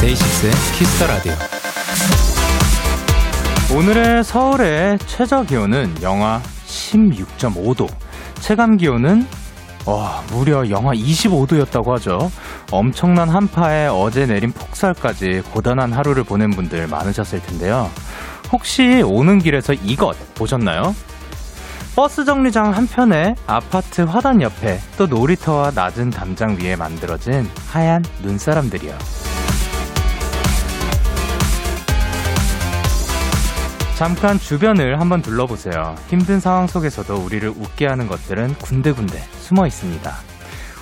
[0.00, 1.47] 데이식스의 Kiss the Radio.
[3.78, 7.88] 오늘의 서울의 최저 기온은 영하 16.5도,
[8.40, 9.24] 체감 기온은
[9.86, 12.28] 와, 무려 영하 25도였다고 하죠.
[12.72, 17.88] 엄청난 한파에 어제 내린 폭설까지 고단한 하루를 보낸 분들 많으셨을 텐데요.
[18.50, 20.92] 혹시 오는 길에서 이것 보셨나요?
[21.94, 29.27] 버스 정류장 한편에 아파트 화단 옆에 또 놀이터와 낮은 담장 위에 만들어진 하얀 눈사람들이요.
[33.98, 35.96] 잠깐 주변을 한번 둘러보세요.
[36.06, 40.08] 힘든 상황 속에서도 우리를 웃게 하는 것들은 군데군데 숨어 있습니다.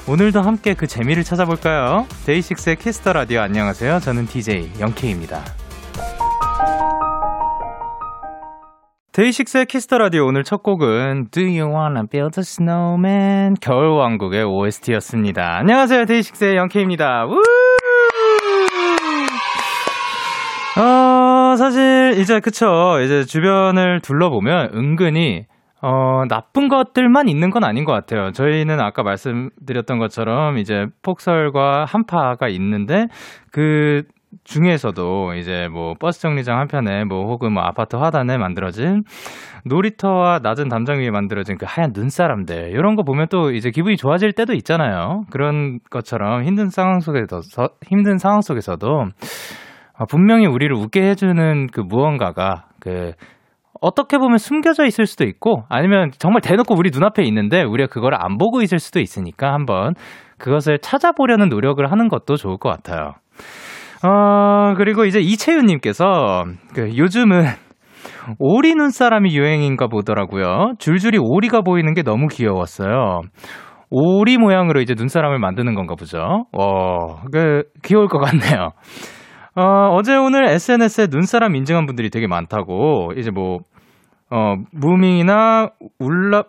[0.06, 2.06] 오늘도 함께 그 재미를 찾아볼까요?
[2.26, 4.00] 데이식스의 Kiss the Radio 안녕하세요.
[4.00, 5.41] 저는 DJ 영케이입니다.
[9.12, 14.44] 데이식스의 Kiss the Radio 오늘 첫 곡은 Do You Wanna Build a Snowman 겨울 왕국의
[14.44, 15.56] OST였습니다.
[15.56, 16.04] 안녕하세요.
[16.04, 17.24] 데이식스의 영케이입니다.
[17.24, 17.41] 우!
[20.78, 21.05] 어,
[21.56, 23.00] 사실 이제 그쵸.
[23.02, 25.46] 이제 주변을 둘러보면 은근히
[25.82, 28.32] 어, 나쁜 것들만 있는 건 아닌 것 같아요.
[28.32, 33.06] 저희는 아까 말씀드렸던 것처럼 이제 폭설과 한파가 있는데
[33.52, 34.02] 그
[34.44, 39.02] 중에서도 이제 뭐 버스 정류장 한편에 뭐 혹은 뭐 아파트 화단에 만들어진
[39.64, 44.32] 놀이터와 낮은 담장 위에 만들어진 그 하얀 눈사람들 이런 거 보면 또 이제 기분이 좋아질
[44.32, 45.24] 때도 있잖아요.
[45.30, 47.41] 그런 것처럼 힘든 상황 속에서
[47.86, 49.06] 힘든 상황 속에서도
[49.98, 53.12] 아, 분명히 우리를 웃게 해주는 그 무언가가 그
[53.80, 58.38] 어떻게 보면 숨겨져 있을 수도 있고 아니면 정말 대놓고 우리 눈앞에 있는데 우리가 그걸 안
[58.38, 59.94] 보고 있을 수도 있으니까 한번
[60.38, 63.12] 그것을 찾아보려는 노력을 하는 것도 좋을 것 같아요.
[64.03, 66.44] 어, 그리고 이제 이채윤님께서
[66.75, 67.44] 그 요즘은
[68.38, 70.72] 오리 눈사람이 유행인가 보더라고요.
[70.78, 73.22] 줄줄이 오리가 보이는 게 너무 귀여웠어요.
[73.91, 76.19] 오리 모양으로 이제 눈사람을 만드는 건가 보죠.
[76.53, 78.72] 어, 그, 귀여울 것 같네요.
[79.56, 83.61] 어, 어제 오늘 SNS에 눈사람 인증한 분들이 되게 많다고, 이제 뭐,
[84.31, 86.44] 어, 무밍이나 울라,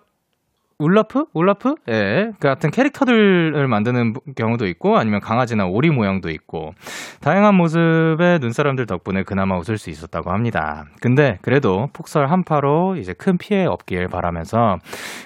[0.80, 1.26] 울라프?
[1.34, 1.74] 울라프?
[1.90, 2.30] 예.
[2.40, 6.74] 그 같은 캐릭터들을 만드는 경우도 있고 아니면 강아지나 오리 모양도 있고
[7.20, 10.86] 다양한 모습의 눈사람들 덕분에 그나마 웃을 수 있었다고 합니다.
[11.02, 14.78] 근데 그래도 폭설 한파로 이제 큰 피해 없길 바라면서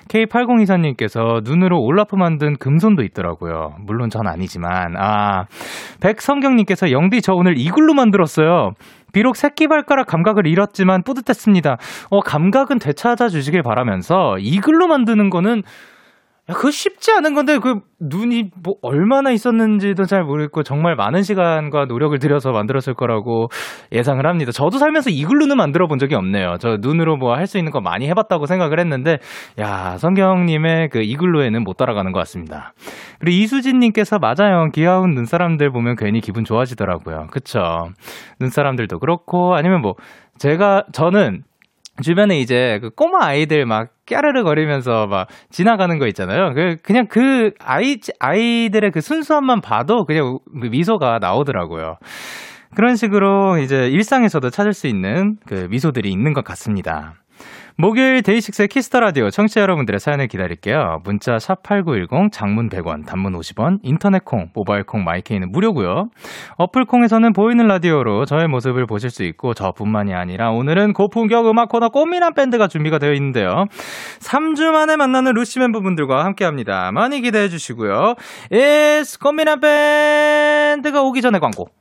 [0.07, 3.75] K8024님께서 눈으로 올라프 만든 금손도 있더라고요.
[3.81, 5.47] 물론 전 아니지만 아
[5.99, 8.71] 백성경님께서 영디 저 오늘 이글루 만들었어요.
[9.11, 11.77] 비록 새끼발가락 감각을 잃었지만 뿌듯했습니다.
[12.09, 15.63] 어, 감각은 되찾아 주시길 바라면서 이 글로 만드는 거는 야,
[16.53, 22.17] 그거 쉽지 않은 건데 그 눈이 뭐 얼마나 있었는지도 잘 모르겠고 정말 많은 시간과 노력을
[22.17, 23.47] 들여서 만들었을 거라고
[23.91, 24.51] 예상을 합니다.
[24.51, 26.55] 저도 살면서 이글루는 만들어 본 적이 없네요.
[26.59, 29.17] 저 눈으로 뭐 할 수 있는 거 많이 해봤다고 생각을 했는데
[29.59, 32.73] 야 성경님의 그 이글루에는 못 따라가는 것 같습니다.
[33.19, 34.69] 그리고 이수진님께서 맞아요.
[34.73, 37.27] 귀여운 눈사람들 보면 괜히 기분 좋아지더라고요.
[37.31, 37.89] 그쵸?
[38.39, 39.95] 눈사람들도 그렇고 아니면 뭐
[40.37, 41.43] 제가 저는
[42.01, 46.53] 주변에 이제 그 꼬마 아이들 막 깨르르 거리면서 막 지나가는 거 있잖아요.
[46.53, 51.95] 그 그냥 그 아이 아이들의 그 순수함만 봐도 그냥 미소가 나오더라고요.
[52.75, 57.15] 그런 식으로 이제 일상에서도 찾을 수 있는 그 미소들이 있는 것 같습니다.
[57.77, 60.99] 목요일 데이식스의 Kiss the Radio 청취자 여러분들의 사연을 기다릴게요.
[61.03, 66.09] 문자 샵 8910 장문 100원, 단문 50원, 인터넷 콩, 모바일 콩, my K는 무료고요.
[66.57, 71.89] 어플 콩에서는 보이는 라디오로 저의 모습을 보실 수 있고 저뿐만이 아니라 오늘은 고품격 음악 코너
[71.89, 73.65] 꽃미남 밴드가 준비가 되어 있는데요.
[74.19, 76.91] 3주 만에 만나는 루시 멤버분들과 함께 합니다.
[76.93, 78.15] 많이 기대해 주시고요.
[78.51, 81.80] It's 꽃미남 밴드가 오기 전에 광고.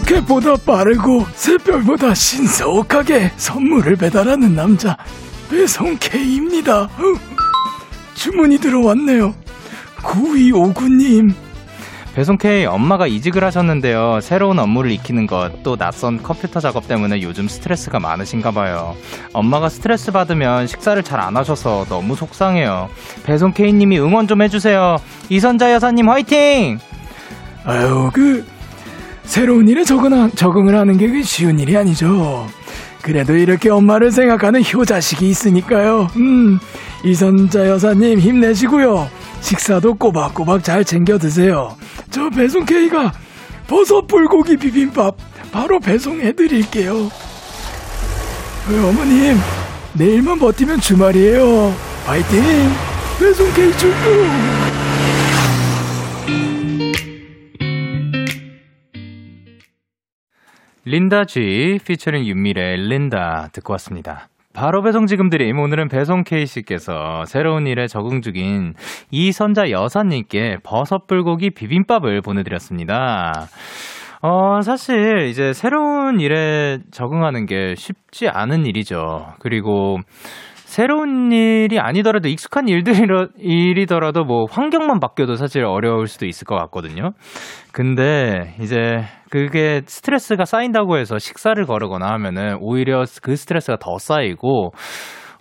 [0.00, 4.96] 로켓보다 빠르고 새별보다 신속하게 선물을 배달하는 남자
[5.50, 6.88] 배송 K입니다.
[8.14, 9.34] 주문이 들어왔네요.
[10.02, 11.34] 9259님
[12.14, 14.20] 배송 K 엄마가 이직을 하셨는데요.
[14.20, 18.96] 새로운 업무를 익히는 것, 또 낯선 컴퓨터 작업 때문에 요즘 스트레스가 많으신가 봐요.
[19.32, 22.88] 엄마가 스트레스 받으면 식사를 잘 안 하셔서 너무 속상해요.
[23.24, 24.96] 배송 K님이 응원 좀 해주세요.
[25.28, 26.78] 이선자 여사님 화이팅!
[27.64, 28.44] 아유, 그,
[29.30, 32.48] 새로운 일에 적응, 적응을 하는 게그 쉬운 일이 아니죠.
[33.00, 36.08] 그래도 이렇게 엄마를 생각하는 효자식이 있으니까요.
[36.16, 36.58] 음,
[37.04, 39.08] 이선자 여사님 힘내시고요.
[39.40, 41.76] 식사도 꼬박꼬박 잘 챙겨 드세요.
[42.10, 43.12] 저 배송 K가
[43.68, 45.16] 버섯 불고기 비빔밥
[45.52, 47.08] 바로 배송해 드릴게요.
[48.66, 49.38] 그 어머님,
[49.92, 51.72] 내일만 버티면 주말이에요.
[52.04, 52.42] 파이팅!
[53.20, 54.59] 배송 K 출동!
[60.90, 64.26] 린다 G 피처링 윤미래 린다 듣고 왔습니다.
[64.52, 68.74] 바로 배송 지금 드림 오늘은 배송 K씨께서 새로운 일에 적응 중인
[69.12, 73.30] 이선자 여사님께 버섯 불고기 비빔밥을 보내드렸습니다.
[74.20, 79.34] 어, 사실 이제 새로운 일에 적응하는 게 쉽지 않은 일이죠.
[79.38, 79.98] 그리고
[80.70, 87.10] 새로운 일이 아니더라도 익숙한 일들이라, 일이더라도 뭐 환경만 바뀌어도 사실 어려울 수도 있을 것 같거든요.
[87.72, 94.72] 근데 이제 그게 스트레스가 쌓인다고 해서 식사를 거르거나 하면은 오히려 그 스트레스가 더 쌓이고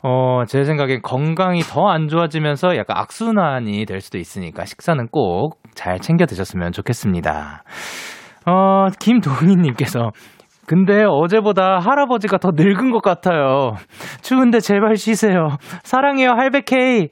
[0.02, 5.98] 어, 제 생각엔 건강이 더 안 좋아지면서 약간 악순환이 될 수도 있으니까 식사는 꼭 잘
[6.00, 7.64] 챙겨 드셨으면 좋겠습니다.
[8.46, 10.12] 어, 김동희님께서
[10.68, 13.76] 근데 어제보다 할아버지가 더 늙은 것 같아요.
[14.22, 15.56] 추운데 제발 쉬세요.
[15.84, 17.08] 사랑해요, 할배케이.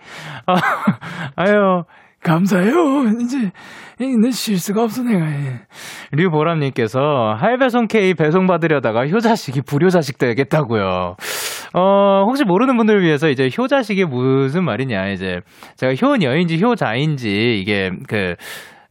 [0.46, 0.54] 아,
[1.38, 1.84] 아유,
[2.24, 3.06] 감사해요.
[3.22, 3.52] 이제
[4.00, 5.26] 이제 쉴 수가 없어 내가.
[6.12, 11.16] 류보람님께서 할배송 K 배송 받으려다가 효자식이 불효자식 되겠다고요.
[11.74, 15.10] 어, 혹시 모르는 분들을 위해서 이제 효자식이 무슨 말이냐.
[15.10, 15.40] 이제
[15.76, 18.36] 제가 효녀인지 효자인지 이게 그,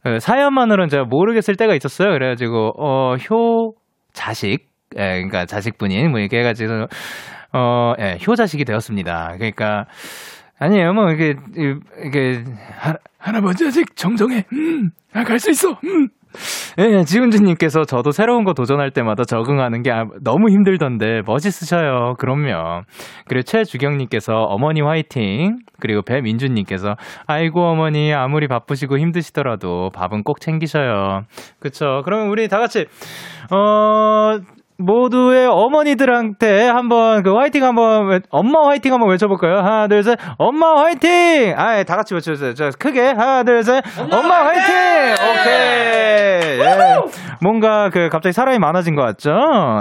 [0.03, 2.11] 그 사연만으로는 제가 모르겠을 때가 있었어요.
[2.11, 3.73] 그래가지고, 어, 효,
[4.13, 6.87] 자식, 예, 그러니까 자식분이 뭐 이렇게 해가지고
[7.53, 9.33] 어, 예, 효자식이 되었습니다.
[9.37, 9.85] 그러니까
[10.59, 11.35] 아니에요, 뭐 이게
[12.03, 12.43] 이게
[12.79, 14.45] 하, 할아버지 아직 정정해.
[14.53, 15.71] 음, 아, 갈 수 있어.
[15.83, 16.09] 음.
[16.77, 22.15] 예, 지훈주님께서 저도 새로운 거 도전할 때마다 적응하는 게 아, 너무 힘들던데 멋있으셔요.
[22.19, 22.81] 그럼요.
[23.27, 25.59] 그리고 최주경님께서 어머니 화이팅.
[25.79, 26.95] 그리고 배민주님께서
[27.27, 31.21] 아이고 어머니 아무리 바쁘시고 힘드시더라도 밥은 꼭 챙기셔요.
[31.59, 32.01] 그쵸.
[32.03, 32.85] 그러면 우리 다 같이
[33.51, 34.37] 어
[34.77, 39.57] 모두의 어머니들한테 한번 그 화이팅 한번 엄마 화이팅 한번 외쳐볼까요?
[39.57, 41.53] 하나 둘 셋 엄마 화이팅!
[41.57, 42.53] 아, 다 같이 외쳐주세요.
[42.53, 44.75] 자, 크게 하나 둘 셋 엄마, 엄마 화이팅!
[44.75, 45.29] 화이팅!
[45.29, 46.59] 오케이.
[46.59, 46.67] 예.
[47.41, 49.31] 뭔가 그 갑자기 사람이 많아진 것 같죠?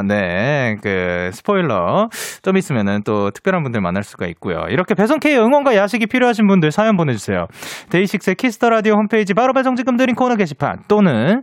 [0.07, 2.09] 네, 그 스포일러
[2.43, 4.67] 좀 있으면은 또 특별한 분들 만날 수가 있고요.
[4.69, 7.47] 이렇게 배송 K 응원과 야식이 필요하신 분들 사연 보내주세요.
[7.91, 11.43] 데이식스의 Kiss the Radio 홈페이지 바로 배송 지금 드림 코너 게시판 또는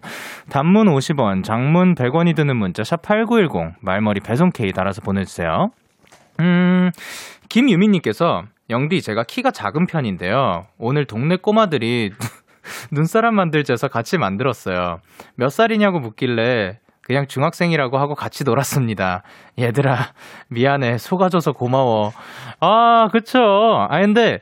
[0.50, 3.43] 단문 50원, 장문 100원이 드는 문자 샵 #8910
[3.82, 5.70] 말머리 배송 K 달아서 보내주세요.
[6.40, 6.90] 음,
[7.50, 10.66] 김유민님께서 영디 제가 키가 작은 편인데요.
[10.78, 12.12] 오늘 동네 꼬마들이
[12.92, 15.00] 눈사람 만들재서 같이 만들었어요.
[15.36, 19.24] 몇 살이냐고 묻길래 그냥 중학생이라고 하고 같이 놀았습니다.
[19.60, 20.14] 얘들아,
[20.50, 20.98] 미안해.
[20.98, 22.14] 속아줘서 고마워.
[22.62, 23.40] 아, 그쵸.
[23.42, 24.40] 아, 근데,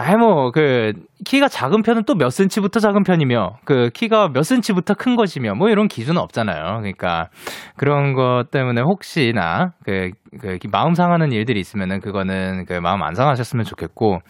[0.00, 0.92] 아이, 뭐, 그,
[1.24, 5.70] 키가 작은 편은 또 몇 센치부터 작은 편이며, 그, 키가 몇 센치부터 큰 것이며, 뭐
[5.70, 6.78] 이런 기준은 없잖아요.
[6.78, 7.30] 그러니까,
[7.76, 13.64] 그런 것 때문에 혹시나, 그, 그, 마음 상하는 일들이 있으면은 그거는 그 마음 안 상하셨으면
[13.64, 14.20] 좋겠고,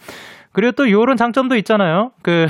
[0.53, 2.09] 그리고 또 요런 장점도 있잖아요.
[2.23, 2.47] 그,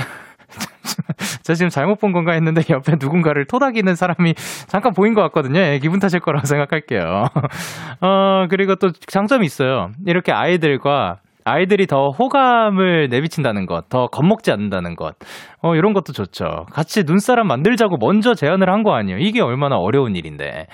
[1.44, 4.32] 제가 지금 잘못 본 건가 했는데 옆에 누군가를 토닥이는 사람이
[4.66, 5.60] 잠깐 보인 것 같거든요.
[5.60, 7.24] 예, 기분 탓일 거라고 생각할게요.
[8.00, 9.90] 어, 그리고 또 장점이 있어요.
[10.06, 15.14] 이렇게 아이들과 아이들이 더 호감을 내비친다는 것, 더 겁먹지 않는다는 것,
[15.62, 16.66] 어, 이런 것도 좋죠.
[16.72, 19.18] 같이 눈사람 만들자고 먼저 제안을 한 거 아니에요.
[19.18, 20.66] 이게 얼마나 어려운 일인데.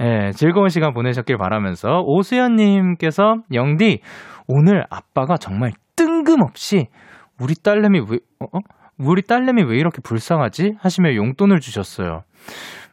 [0.00, 4.00] 예, 즐거운 시간 보내셨길 바라면서 오수연님께서 영디,
[4.48, 6.88] 오늘 아빠가 정말 뜬금없이
[7.40, 8.58] 우리 딸내미 왜, 어?
[8.98, 10.74] 우리 딸내미 왜 이렇게 불쌍하지?
[10.80, 12.22] 하시며 용돈을 주셨어요.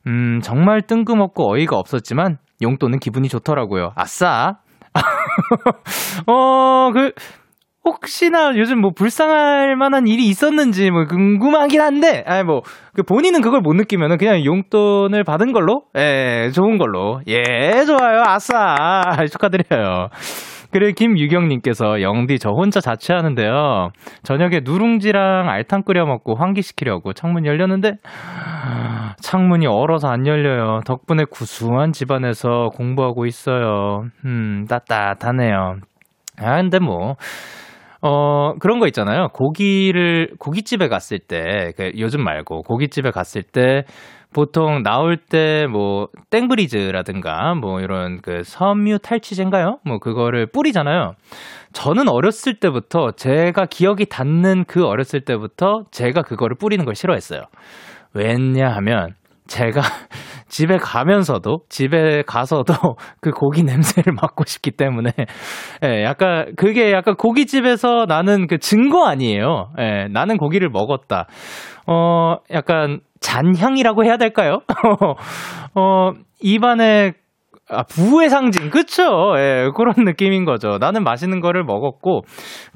[0.07, 3.91] 음, 정말 뜬금없고 어이가 없었지만 용돈은 기분이 좋더라고요.
[3.95, 4.57] 아싸!
[6.27, 7.11] 어, 그,
[7.85, 12.63] 혹시나 요즘 뭐 불쌍할 만한 일이 있었는지 뭐 궁금하긴 한데, 아니 뭐,
[12.93, 15.83] 그 본인은 그걸 못 느끼면은 그냥 용돈을 받은 걸로?
[15.97, 17.21] 예, 좋은 걸로.
[17.27, 18.23] 예, 좋아요.
[18.25, 18.75] 아싸!
[19.31, 20.09] 축하드려요.
[20.71, 23.89] 그리고 김유경님께서 영디 저 혼자 자취하는데요.
[24.23, 27.93] 저녁에 누룽지랑 알탕 끓여 먹고 환기시키려고 창문 열렸는데
[29.21, 30.81] 창문이 얼어서 안 열려요.
[30.85, 34.03] 덕분에 구수한 집안에서 공부하고 있어요.
[34.25, 35.77] 음, 따뜻하네요.
[36.39, 37.15] 아, 근데 뭐,
[38.01, 39.29] 어, 그런 거 있잖아요.
[39.33, 43.83] 고기를, 고깃집에 갔을 때, 그 요즘 말고, 고깃집에 갔을 때,
[44.33, 49.79] 보통 나올 때 뭐 땡브리즈라든가 뭐 이런 그 섬유 탈취제인가요?
[49.85, 51.13] 뭐 그거를 뿌리잖아요.
[51.73, 57.41] 저는 어렸을 때부터 제가 기억이 닿는 그 어렸을 때부터 제가 그거를 뿌리는 걸 싫어했어요.
[58.13, 59.13] 왜냐 하면
[59.47, 59.81] 제가
[60.47, 62.73] 집에 가면서도 집에 가서도
[63.21, 65.11] 그 고기 냄새를 맡고 싶기 때문에
[65.83, 69.71] 예, 약간 그게 약간 고깃집에서 나는 그 증거 아니에요.
[69.79, 71.27] 예, 나는 고기를 먹었다.
[71.85, 74.59] 어, 약간 잔향이라고 해야 될까요?
[75.75, 77.13] 어, 입안에
[77.69, 78.69] 아, 부의 상징.
[78.69, 79.33] 그쵸?
[79.37, 80.77] 예, 그런 느낌인 거죠.
[80.79, 82.21] 나는 맛있는 거를 먹었고,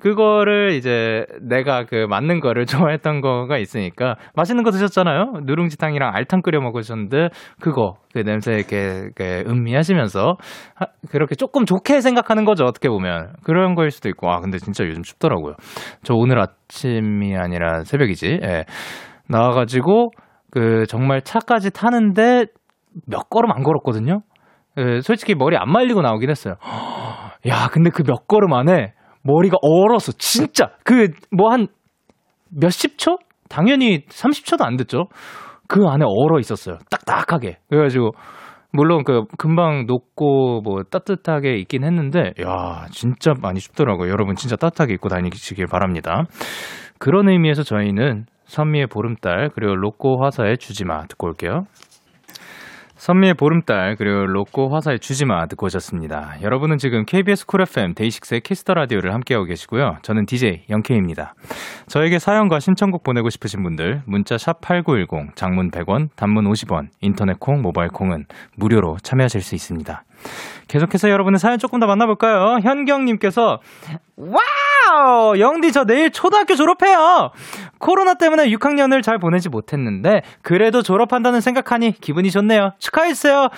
[0.01, 5.43] 그거를 이제 내가 그 맞는 거를 좋아했던 거가 있으니까, 맛있는 거 드셨잖아요?
[5.45, 7.29] 누룽지탕이랑 알탕 끓여 먹으셨는데,
[7.61, 10.35] 그거, 그 냄새 이렇게, 이렇게 음미하시면서,
[10.75, 12.65] 하, 그렇게 조금 좋게 생각하는 거죠.
[12.65, 13.33] 어떻게 보면.
[13.43, 15.53] 그런 거일 수도 있고, 아, 근데 진짜 요즘 춥더라고요.
[16.03, 18.39] 저 오늘 아침이 아니라 새벽이지.
[18.43, 18.65] 예.
[19.29, 20.11] 나와가지고,
[20.51, 22.45] 그, 정말 차까지 타는데,
[23.07, 24.21] 몇 걸음 안 걸었거든요?
[24.77, 26.55] 예, 솔직히 머리 안 말리고 나오긴 했어요.
[27.47, 28.93] 야, 근데 그 몇 걸음 안에
[29.23, 31.67] 머리가 얼어서 진짜 그 뭐 한
[32.49, 33.17] 몇십 초?
[33.49, 35.05] 당연히 30초도 안 됐죠.
[35.67, 36.77] 그 안에 얼어 있었어요.
[36.89, 37.57] 딱딱하게.
[37.69, 38.11] 그래가지고
[38.73, 44.09] 물론 그 금방 녹고 뭐 따뜻하게 있긴 했는데 야, 진짜 많이 춥더라고요.
[44.09, 46.23] 여러분 진짜 따뜻하게 입고 다니시길 바랍니다.
[46.99, 51.63] 그런 의미에서 저희는 선미의 보름달 그리고 로꼬 화사의 주지마 듣고 올게요.
[52.95, 56.35] 선미의 보름달 그리고 로꼬 화사의 주지마 듣고 오셨습니다.
[56.41, 59.95] 여러분은 지금 KBS Cool FM 데이식스의 Kiss the Radio를 함께하고 계시고요.
[60.01, 61.33] 저는 DJ 영케입니다.
[61.87, 67.61] 저에게 사연과 신청곡 보내고 싶으신 분들 문자 샵 #8910 장문 100원, 단문 50원, 인터넷 콩,
[67.61, 68.25] 모바일 콩은
[68.57, 70.03] 무료로 참여하실 수 있습니다.
[70.67, 72.59] 계속해서 여러분의 사연 조금 더 만나볼까요?
[72.61, 73.59] 현경님께서
[74.17, 74.39] 와
[74.89, 75.39] 우!
[75.39, 77.31] 영디 저 내일 초등학교 졸업해요!
[77.79, 82.73] 코로나 때문에 6학년을 잘 보내지 못했는데 그래도 졸업한다는 생각하니 기분이 좋네요.
[82.79, 83.49] 축하해주세요.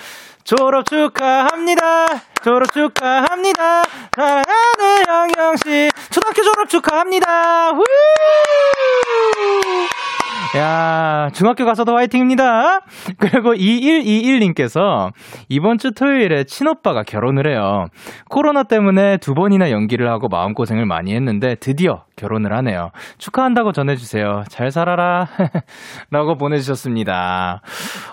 [0.44, 2.06] 졸업 축하합니다.
[2.42, 3.82] 졸업 축하합니다.
[4.14, 7.70] 사랑하는 영영씨 초등학교 졸업 축하합니다.
[7.70, 7.84] 후!
[10.56, 12.80] 야, 중학교 가서도 화이팅입니다.
[13.18, 15.10] 그리고 2121님께서
[15.48, 17.86] 이번 주 토요일에 친오빠가 결혼을 해요.
[18.28, 22.90] 코로나 때문에 두 번이나 연기를 하고 마음고생을 많이 했는데 드디어 결혼을 하네요.
[23.18, 24.44] 축하한다고 전해주세요.
[24.48, 25.26] 잘 살아라.
[26.12, 27.60] 라고 보내주셨습니다.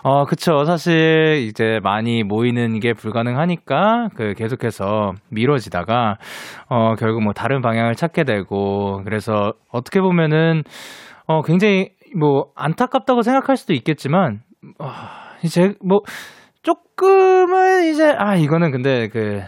[0.04, 0.64] 어, 그쵸.
[0.66, 6.18] 사실 이제 많이 모이는 게 불가능하니까 그 계속해서 미뤄지다가
[6.70, 10.64] 어, 결국 뭐 다른 방향을 찾게 되고 그래서 어떻게 보면은
[11.28, 14.42] 어, 굉장히 뭐 안타깝다고 생각할 수도 있겠지만
[14.80, 14.90] 어,
[15.44, 16.02] 이제 뭐
[16.64, 19.42] 조금은 이제 아 이거는 근데 그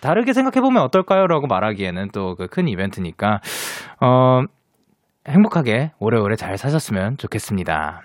[0.00, 3.40] 다르게 생각해 보면 어떨까요라고 말하기에는 또 그 큰 이벤트니까
[4.00, 4.42] 어
[5.28, 8.02] 행복하게 오래오래 잘 사셨으면 좋겠습니다.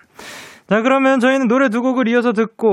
[0.70, 2.68] 자, 그러면 저희는 노래 두 곡을 이어서 듣고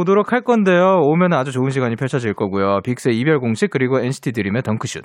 [0.00, 1.00] 오도록 할 건데요.
[1.02, 2.80] 오면 아주 좋은 시간이 펼쳐질 거고요.
[2.84, 5.04] 빅스의 이별 공식 그리고 NCT 드림의 덩크슛.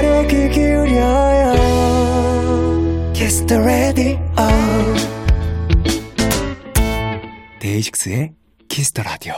[3.51, 4.17] the Radio
[7.59, 8.31] 데이식스의
[8.69, 9.33] Kiss the Radio.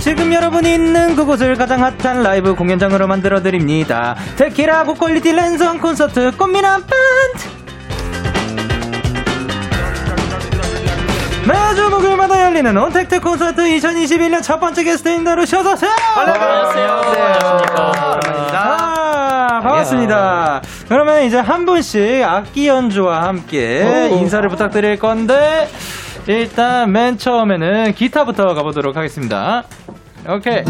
[0.00, 4.14] 지금 여러분이 있는 그곳을 가장 핫한 라이브 공연장으로 만들어 드립니다.
[4.36, 7.57] 데키라 고quality 랜선 콘서트 꽃미남 밴드.
[11.48, 15.90] 매주 목요일마다 열리는 온택트 콘서트 2021년 첫 번째 게스트인다로 셔서세요.
[16.16, 16.88] 안녕하세요.
[18.52, 20.60] 아, 반갑습니다.
[20.88, 25.68] 그러면 이제 한 분씩 악기 연주와 함께 인사를 부탁드릴 건데
[26.26, 29.62] 일단 맨 처음에는 기타부터 가보도록 하겠습니다.
[30.28, 30.64] 오케이.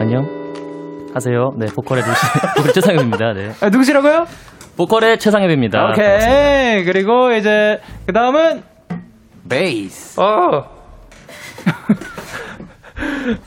[0.00, 0.26] 안녕.
[1.12, 1.52] 하세요.
[1.56, 2.20] 네, 보컬의 루시,
[2.56, 3.32] 보컬 최상엽입니다.
[3.34, 3.52] 네.
[3.60, 4.26] 아, 누구시라고요?
[4.76, 5.90] 보컬의 최상엽입니다.
[5.90, 6.84] 오케이.
[6.84, 8.62] 그리고 이제 그 다음은
[9.48, 10.20] 베이스.
[10.20, 10.64] 어.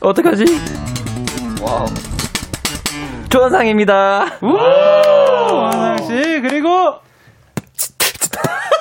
[0.00, 0.44] 어떡하지?
[1.62, 1.86] 와우.
[3.28, 4.24] 조원상입니다.
[4.42, 4.48] 우!
[5.52, 6.94] 원상 씨 그리고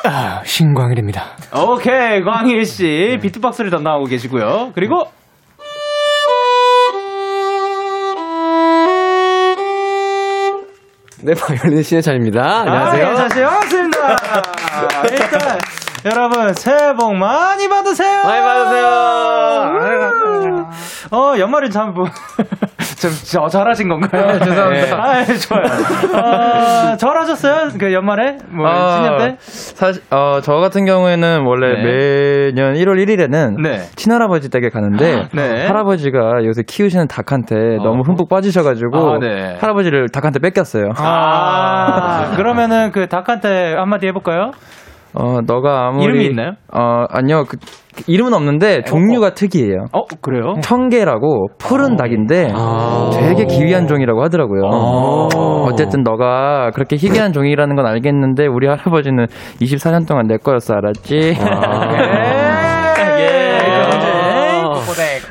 [0.06, 1.24] 아, 신광일입니다.
[1.68, 4.72] 오케이, 광일 씨 비트박스를 담당하고 계시고요.
[4.74, 5.03] 그리고
[11.21, 12.41] 네, 바이올린 신해찬입니다.
[12.41, 13.07] 아, 안녕하세요.
[13.07, 13.47] 안녕하세요.
[13.47, 14.15] 반갑습니다.
[15.11, 15.57] 일단
[16.05, 18.23] 여러분 새해 복 많이 받으세요.
[18.23, 18.88] 많이 받으세요.
[21.11, 22.05] 어 연말은 참 뭐.
[23.00, 24.39] 좀 저, 잘하신 건가요?
[24.39, 24.98] 죄송합니다.
[24.98, 25.63] 아, 예, 좋아요.
[26.94, 27.70] 어, 절하셨어요?
[27.79, 28.38] 그 연말에?
[28.50, 29.36] 뭐, 아, 신년 때?
[29.39, 32.51] 사실 어, 저 같은 경우에는 원래 네.
[32.53, 33.77] 매년 1월 1일에는 네.
[33.96, 35.65] 친할아버지 댁에 가는데 네.
[35.68, 39.56] 할아버지가 요새 키우시는 닭한테 너무 흠뻑 빠지셔가지고 아, 네.
[39.60, 40.89] 할아버지를 닭한테 뺏겼어요.
[40.98, 44.51] 아, 그러면은 그 닭한테 한마디 해볼까요?
[45.13, 46.51] 어, 너가 아무리 이름이 있나요?
[46.73, 47.43] 어, 아니요.
[47.47, 47.57] 그,
[47.95, 49.85] 그 이름은 없는데 종류가 특이해요.
[49.91, 50.53] 어, 그래요?
[50.61, 52.53] 청개라고 푸른 닭인데
[53.13, 54.61] 되게 기이한 종이라고 하더라고요.
[55.65, 59.25] 어쨌든 너가 그렇게 희귀한 종이라는 건 알겠는데 우리 할아버지는
[59.61, 61.15] 24년 동안 내 거였어 알았지?
[63.19, 63.19] 예.
[63.19, 63.59] 예.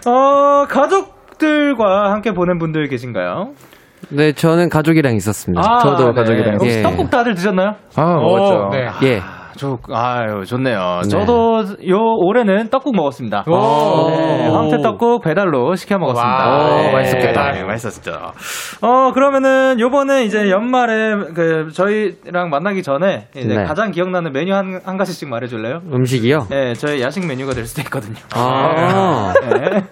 [0.07, 3.53] 어, 가족들과 함께 보낸 분들 계신가요?
[4.11, 5.79] 네, 저는 가족이랑 있었습니다.
[5.81, 6.83] 저도 가족이랑 혹시 예.
[6.83, 7.75] 떡국 다들 드셨나요?
[7.97, 8.71] 아 맞죠.
[8.73, 8.87] 네.
[9.09, 9.21] 예.
[9.59, 11.01] 저, 아유, 좋네요.
[11.03, 11.09] 네.
[11.09, 13.45] 저도 요 올해는 떡국 먹었습니다.
[13.47, 16.49] 네, 황태 떡국 배달로 시켜 먹었습니다.
[16.49, 16.77] 와.
[16.77, 17.53] 네, 오, 맛있었겠다.
[17.53, 18.13] 네, 맛있었죠.
[18.83, 23.65] 어, 그러면은 요번에 이제 연말에 그 저희랑 만나기 전에 이제 네.
[23.65, 25.81] 가장 기억나는 메뉴 한, 한 가지씩 말해줄래요?
[25.93, 26.47] 음식이요?
[26.51, 28.17] 네, 저희 야식 메뉴가 될 수도 있거든요.
[28.35, 29.35] 아.
[29.43, 29.83] 네.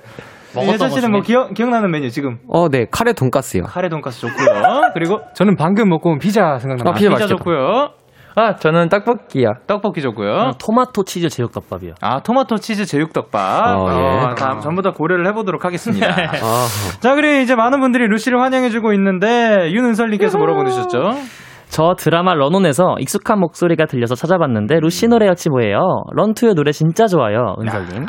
[0.72, 2.86] 예전 씨는 뭐 기억, 기억나는 메뉴 지금 어, 네.
[2.90, 3.64] 카레 돈가스요.
[3.64, 4.92] 카레 돈가스 좋고요.
[4.94, 6.90] 그리고 저는 방금 먹고 온 피자 생각납니다.
[6.90, 7.26] 아, 피자 피자.
[7.26, 7.90] 좋고요.
[8.38, 9.54] 아 저는 떡볶이야.
[9.66, 10.52] 떡볶이 좋고요.
[10.58, 11.94] 토마토 치즈 제육덮밥이요.
[12.02, 13.78] 아, 토마토 치즈 제육덮밥.
[13.78, 14.26] 어, 예.
[14.26, 16.06] 어, 다, 전부 다 고려를 해보도록 하겠습니다.
[16.06, 16.66] 아,
[17.00, 21.14] 자, 그리고 이제 많은 분들이 루시를 환영해주고 있는데, 윤은설님께서 뭐라고 보내주셨죠?
[21.68, 26.04] 저 드라마 런온에서 익숙한 목소리가 들려서 찾아봤는데 루시 노래였지 뭐예요.
[26.12, 28.06] Run To You 노래 진짜 좋아요, 은설님.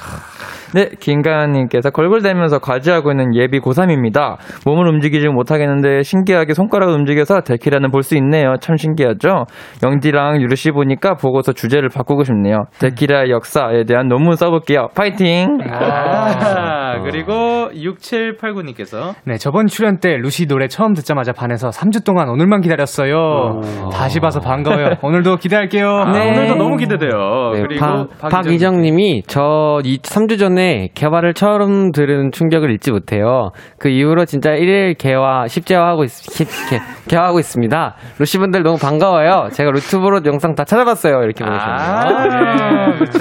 [0.73, 4.37] 네, 김가연님께서 걸걸대면서 과제하고 있는 예비 고3입니다.
[4.65, 8.55] 몸을 움직이지 못하겠는데 신기하게 손가락을 움직여서 데키라는 볼 수 있네요.
[8.61, 9.45] 참 신기하죠?
[9.83, 12.65] 영디랑 유르씨 보니까 보고서 주제를 바꾸고 싶네요.
[12.79, 14.87] 데키라의 역사에 대한 논문 써볼게요.
[14.95, 15.57] 파이팅!
[15.69, 22.61] 아, 그리고 6789님께서, 네, 저번 출연 때 루시 노래 처음 듣자마자 반해서 3주 동안 오늘만
[22.61, 23.61] 기다렸어요.
[23.91, 24.95] 다시 봐서 반가워요.
[25.01, 25.89] 오늘도 기대할게요.
[25.89, 26.31] 아, 네.
[26.31, 27.51] 오늘도 너무 기대돼요.
[27.55, 30.56] 네, 그리고 박, 박이정- 박이정 님이 저 3주 전에
[30.93, 33.51] 개화를 처음 들은 충격을 잊지 못해요.
[33.79, 37.95] 그 이후로 진짜 1일 개화, 10개화하고 있, 10, 개, 개화하고 있습니다.
[38.19, 39.49] 루시 분들 너무 반가워요.
[39.51, 41.21] 제가 루튜브로 영상 다 찾아봤어요.
[41.23, 41.77] 이렇게 보내셨네요.
[41.77, 43.19] 아, 그렇죠.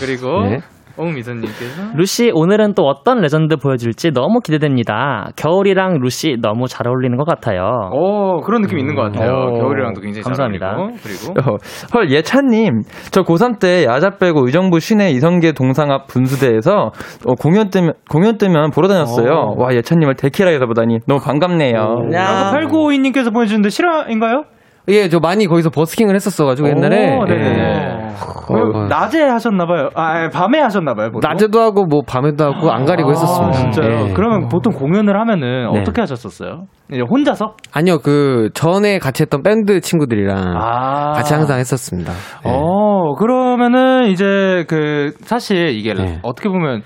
[0.00, 0.58] 그리고, 네.
[0.96, 5.28] 옹미선님께서, 루시 오늘은 또 어떤 레전드 보여줄지 너무 기대됩니다.
[5.36, 7.90] 겨울이랑 루시 너무 잘 어울리는 것 같아요.
[7.92, 9.32] 오, 그런 느낌 있는 것 같아요.
[9.32, 10.76] 오, 겨울이랑도 굉장히 감사합니다.
[11.02, 11.56] 그리고, 어,
[11.94, 12.82] 헐, 예찬님.
[13.10, 16.92] 저 고3 때 야자 빼고 의정부 시내 이성계 동상 앞 분수대에서
[17.26, 19.54] 어, 공연 뜨면, 공연 뜨면 보러 다녔어요.
[19.56, 22.08] 와, 예찬님을 데키라에서 보다니 너무 반갑네요.
[22.14, 24.44] 아까 8952님께서 보내주는데 실화인가요?
[24.88, 27.16] 예, 저 많이 거기서 버스킹을 했었어가지고 옛날에.
[27.16, 27.58] 오, 네네.
[27.58, 28.04] 예.
[28.48, 29.88] 어, 낮에 하셨나봐요.
[29.94, 31.10] 아, 밤에 하셨나봐요.
[31.10, 31.28] 보통?
[31.28, 33.58] 낮에도 하고 뭐 밤에도 하고 안 가리고 했었습니다.
[33.58, 34.08] 아, 진짜요?
[34.08, 34.12] 예.
[34.12, 35.80] 그러면 보통 공연을 하면은 네.
[35.80, 36.66] 어떻게 하셨었어요?
[36.92, 37.54] 이제 혼자서?
[37.72, 41.12] 아니요, 그 전에 같이 했던 밴드 친구들이랑 아.
[41.12, 42.12] 같이 항상 했었습니다.
[42.46, 42.50] 예.
[42.50, 46.18] 어, 그러면은 이제 그 사실 이게 네.
[46.22, 46.82] 어떻게 보면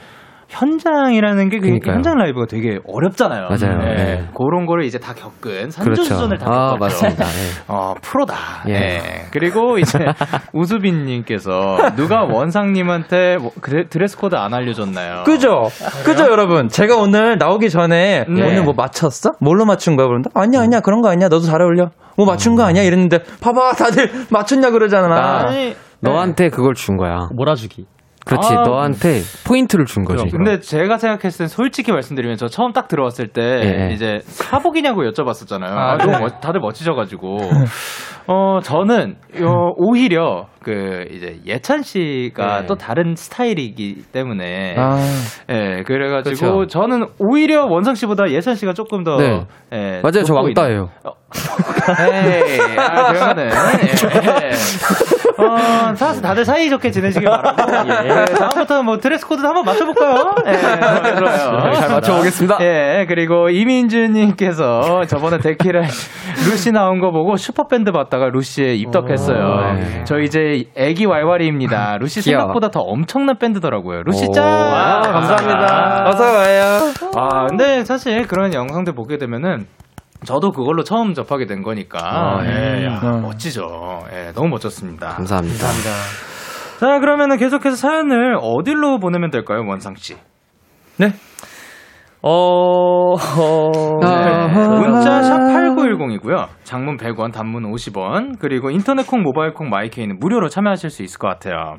[0.48, 1.94] 현장이라는 게그 그러니까요.
[1.96, 3.48] 현장 라이브가 되게 어렵잖아요.
[3.48, 3.78] 맞아요.
[3.78, 3.94] 네.
[3.94, 4.28] 네.
[4.34, 5.70] 그런 거를 이제 다 겪은 그렇죠.
[5.70, 7.04] 산전수전을 다 아, 겪었죠.
[7.04, 7.24] 맞습니다.
[7.26, 7.28] 예.
[7.68, 8.34] 어, 프로다.
[8.68, 8.72] 예.
[8.72, 9.00] 예.
[9.30, 9.98] 그리고 이제
[10.54, 13.36] 우수빈 님께서 누가 원상님한테
[13.90, 15.24] 드레스 코드 안 알려줬나요?
[15.24, 15.68] 그죠?
[16.04, 16.68] 그죠, 여러분?
[16.68, 18.42] 제가 오늘 나오기 전에 네.
[18.42, 19.32] 오늘 뭐 맞췄어?
[19.40, 20.06] 뭘로 맞춘 거야?
[20.06, 21.28] 그런데 아니야, 아니야, 그런 거 아니야.
[21.28, 21.90] 너도 잘 어울려.
[22.16, 22.82] 뭐 맞춘 거 아니야?
[22.82, 25.46] 이랬는데 봐봐, 다들 맞췄냐 그러잖아.
[25.46, 27.28] 아니, 너한테 그걸 준 거야.
[27.34, 27.86] 몰아주기.
[28.28, 28.62] 그렇지, 아.
[28.62, 30.24] 너한테 포인트를 준 거지.
[30.30, 33.94] 근데 제가 생각했을 땐 솔직히 말씀드리면 저 처음 딱 들어왔을 때 예, 예.
[33.94, 35.70] 이제 사복이냐고 여쭤봤었잖아요.
[35.70, 36.18] 아, 아, 너무 네.
[36.18, 37.38] 멋- 다들 멋지셔가지고
[38.30, 42.66] 어 저는 요 오히려 그 이제 예찬 씨가 네.
[42.66, 44.98] 또 다른 스타일이기 때문에 아,
[45.50, 46.66] 예 그래가지고 그렇죠.
[46.66, 49.46] 저는 오히려 원상 씨보다 예찬 씨가 조금 더 네.
[49.72, 50.90] 예, 맞아요, 저 왕따예요.
[52.00, 53.50] 에이, 아, 그러면은,
[53.82, 54.50] 예.
[55.38, 58.24] 어, 사, 다들 사이좋게 지내시길 바라고, 예.
[58.24, 60.34] 다음부터는 뭐 드레스 코드 한번 맞춰볼까요?
[60.46, 60.52] 예,
[61.16, 61.72] 좋아요.
[61.74, 62.58] 잘 맞춰보겠습니다.
[62.60, 65.82] 예, 그리고 이민주님께서 저번에 데키라
[66.50, 69.74] 루시 나온 거 보고 슈퍼밴드 봤다가 루시에 입덕했어요.
[69.74, 70.04] 네.
[70.04, 71.98] 저 이제 애기 왈왈이입니다.
[71.98, 72.22] 루시.
[72.22, 74.02] 생각보다 더 엄청난 밴드더라고요.
[74.04, 74.32] 루시 오.
[74.32, 74.44] 짱!
[74.44, 76.04] 와, 감사합니다.
[76.08, 76.92] 어서 와요.
[77.16, 79.66] 아, 근데 사실 그런 영상들 보게 되면은
[80.24, 81.98] 저도 그걸로 처음 접하게 된 거니까.
[82.02, 83.22] 아, 예, 야, 음.
[83.22, 84.04] 멋지죠.
[84.12, 85.08] 예, 너무 멋졌습니다.
[85.08, 85.66] 감사합니다.
[86.80, 90.16] 자, 그러면은 계속해서 사연을 어디로 보내면 될까요, 원상 씨?
[90.96, 91.14] 네.
[92.30, 96.46] 어, 어, 아, 문자 샵 8910이고요.
[96.62, 101.28] 장문 100원, 단문 50원, 그리고 인터넷 콩, 모바일 콩, 마이케이는 무료로 참여하실 수 있을 것
[101.28, 101.76] 같아요.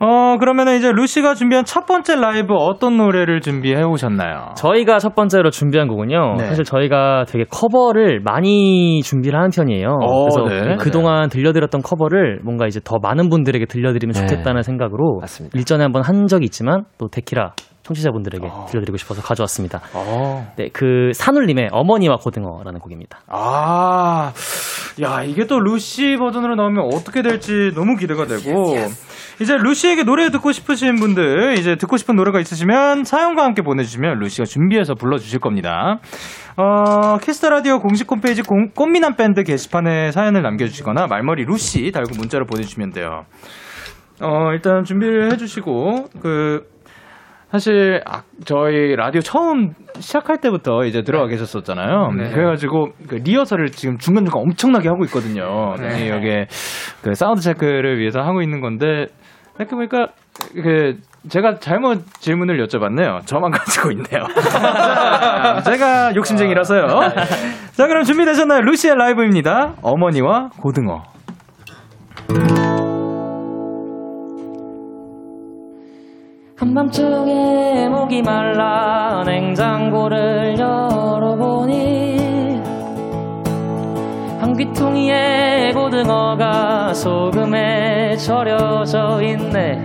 [0.00, 4.50] 어, 그러면은 이제 루시가 준비한 첫 번째 라이브 어떤 노래를 준비해 오셨나요?
[4.58, 6.34] 저희가 첫 번째로 준비한 곡은요.
[6.36, 6.46] 네.
[6.48, 9.88] 사실 저희가 되게 커버를 많이 준비를 하는 편이에요.
[9.88, 10.76] 어, 그래서 네.
[10.76, 14.26] 그동안 들려드렸던 커버를 뭔가 이제 더 많은 분들에게 들려드리면 네.
[14.26, 15.58] 좋겠다는 생각으로 맞습니다.
[15.58, 17.52] 일전에 한번 한 적이 있지만 또 데키라
[17.88, 18.66] 청취자분들에게 어.
[18.68, 19.80] 들려드리고 싶어서 가져왔습니다.
[19.94, 20.52] 어.
[20.56, 23.20] 네, 그 산울림의 어머니와 고등어라는 곡입니다.
[23.28, 24.32] 아,
[25.00, 28.74] 야, 이게 또 루시 버전으로 나오면 어떻게 될지 너무 기대가 되고.
[29.40, 34.44] 이제 루시에게 노래 듣고 싶으신 분들, 이제 듣고 싶은 노래가 있으시면 사연과 함께 보내주시면 루시가
[34.44, 36.00] 준비해서 불러주실 겁니다.
[36.56, 42.16] 어, 키스 더 라디오 공식 홈페이지 공- 꽃미남 밴드 게시판에 사연을 남겨주시거나 말머리 루시 달고
[42.18, 43.26] 문자로 보내주시면 돼요.
[44.20, 46.66] 어, 일단 준비를 해주시고, 그,
[47.50, 52.10] 사실 아, 저희 라디오 처음 시작할 때부터 이제 들어가 계셨었잖아요.
[52.34, 55.74] 그래가지고 그 리허설을 지금 중간 중간 엄청나게 하고 있거든요.
[55.78, 56.10] 네.
[56.10, 56.28] 여기
[57.02, 59.06] 그 사운드 체크를 위해서 하고 있는 건데
[59.56, 60.08] 이렇게 보니까
[60.54, 60.96] 그
[61.30, 63.26] 제가 잘못 질문을 여쭤봤네요.
[63.26, 64.24] 저만 가지고 있네요.
[65.64, 66.86] 제가 욕심쟁이라서요.
[67.72, 68.60] 자 그럼 준비되셨나요?
[68.60, 69.74] 루시의 라이브입니다.
[69.82, 71.02] 어머니와 고등어.
[76.68, 82.58] 한밤중에 목이 말라 냉장고를 열어보니
[84.38, 89.82] 한 귀퉁이에 고등어가 소금에 절여져 있네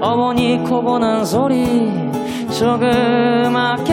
[0.00, 1.90] 어머니 코 고는 소리
[2.56, 3.92] 조그맣게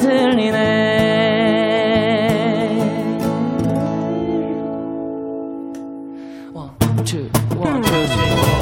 [0.00, 1.18] 들리네
[6.54, 8.57] One, two, one, two, three, four.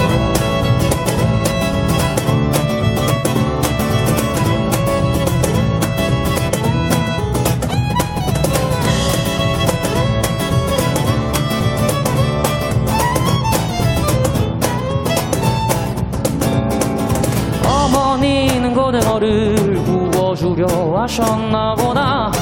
[21.06, 22.32] 하셨나 보다.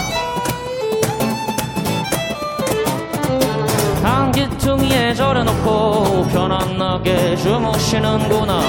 [4.02, 8.60] 한기퉁이에 절여놓고 편안하게 주무시는구나.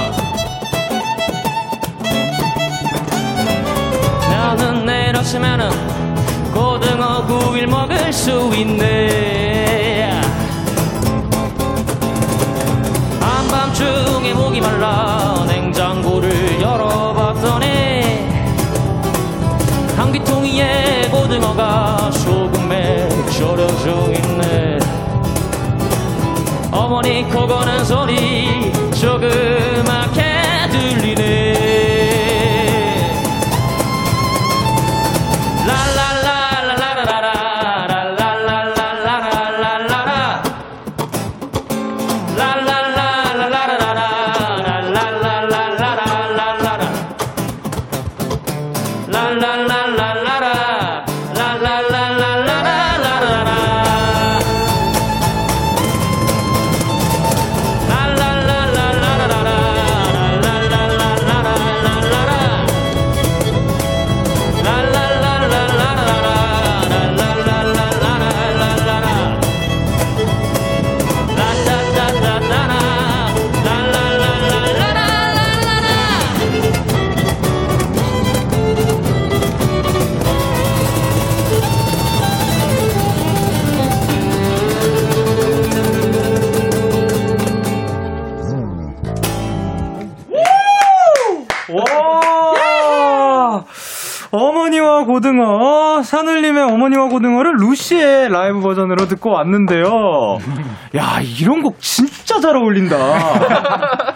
[4.29, 5.69] 나는 내일 아침에는
[6.53, 10.19] 고등어 구이를 먹을 수 있네.
[13.21, 17.14] 한밤중에 목이 말라 냉장고를 열어
[21.05, 24.79] 귀퉁이에 고등어가 소금에 절여져 있네.
[26.71, 30.21] 어머니 코 고는 소리 조그맣게
[30.71, 31.94] 들리네
[96.85, 100.39] 어머니와 고등어를 루시의 라이브 버전으로 듣고 왔는데요.
[100.95, 102.95] 야, 이런 곡 진짜 잘 어울린다.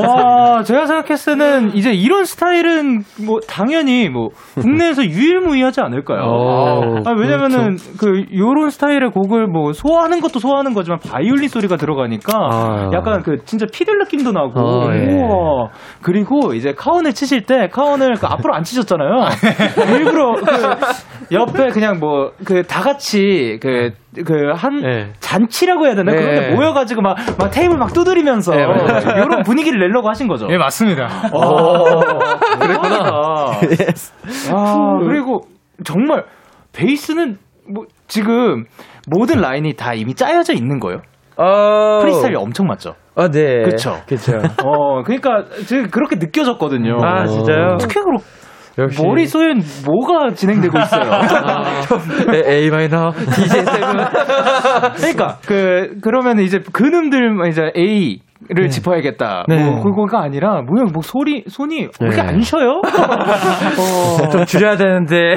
[0.00, 6.22] 와, 제가 생각했을 때는 이제 이런 스타일은 뭐 당연히 뭐 국내에서 유일무이하지 않을까요?
[6.22, 12.32] 오, 아, 왜냐면은 그 요런 스타일의 곡을 뭐 소화하는 것도 소화하는 거지만 바이올린 소리가 들어가니까
[12.36, 12.90] 아.
[12.92, 15.12] 약간 그 진짜 피들 느낌도 나고 어, 예.
[15.14, 15.70] 우와
[16.02, 19.26] 그리고 이제 카운트를 치실 때 카운트를 그 앞으로 안 치셨잖아요
[19.96, 23.90] 일부러 그 옆에 그냥 뭐 그 다 같이 그
[24.24, 25.12] 그한 네.
[25.20, 26.18] 잔치라고 해야 되나 네.
[26.18, 28.62] 그런데 모여가지고 막, 막 테이블 막 두드리면서 네.
[28.62, 30.46] 이런 분위기를 내려고 하신 거죠.
[30.50, 31.08] 예, 맞습니다.
[31.32, 32.00] 어,
[32.58, 32.98] 그랬구나.
[34.52, 35.40] 아, 그리고
[35.84, 36.24] 정말
[36.72, 37.38] 베이스는
[37.72, 38.64] 뭐 지금
[39.08, 41.02] 모든 라인이 다 이미 짜여져 있는 거예요?
[41.36, 42.00] 어...
[42.00, 42.94] 프리스타일이 엄청 맞죠?
[43.14, 43.62] 아, 네.
[43.62, 43.96] 그쵸.
[44.06, 44.38] 그쵸.
[44.64, 47.74] 어, 그러니까 제가 그렇게 느껴졌거요 아, 진짜요?
[47.74, 48.24] 어떻게 그렇게
[48.78, 49.02] 역시.
[49.02, 49.54] 머릿속에
[49.86, 51.10] 뭐가 진행되고 있어요?
[52.32, 54.04] A, A 마이너, DJ 세븐.
[54.96, 59.44] 그러니까 그 그러면 이제 그놈들 이제 A 를 짚어야겠다.
[59.48, 59.64] 네.
[59.64, 62.28] 뭐 그거가 아니라 뭐야 뭐 소리 손이 왜 이렇게 네.
[62.28, 62.80] 안 쉬어요?
[62.86, 64.28] 어.
[64.30, 65.34] 좀 줄여야 되는데.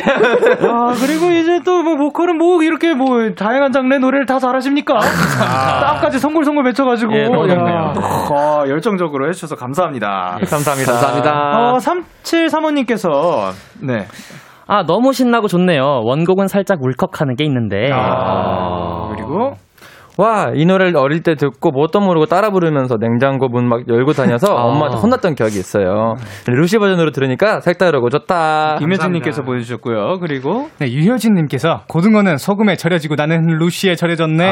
[0.61, 4.99] 아 그리고 이제 또 뭐 보컬은 뭐 이렇게 뭐 다양한 장르 노래를 다 잘하십니까?
[4.99, 7.75] 땀까지 송골송골 맺혀가지고 예, 너무 좋네요.
[7.75, 10.37] 야, 아, 열정적으로 해주셔서 감사합니다.
[10.49, 10.91] 감사합니다.
[10.91, 11.71] 감사합니다.
[11.73, 14.05] 어, 3735님께서 네.
[14.67, 16.01] 아, 너무 신나고 좋네요.
[16.03, 17.89] 원곡은 살짝 울컥하는 게 있는데.
[17.91, 19.53] 아, 그리고
[20.19, 24.47] 와, 이 노래를 어릴 때 듣고 뭣도 모르고 따라 부르면서 냉장고 문 막 열고 다녀서
[24.53, 24.63] 아.
[24.63, 26.15] 엄마한테 혼났던 기억이 있어요.
[26.47, 28.75] 루시 버전으로 들으니까 색다르고 좋다.
[28.79, 30.17] 김혜진님께서 보내주셨고요.
[30.19, 34.43] 그리고 네, 유효진님께서 고등어는 소금에 절여지고 나는 루시에 절여졌네.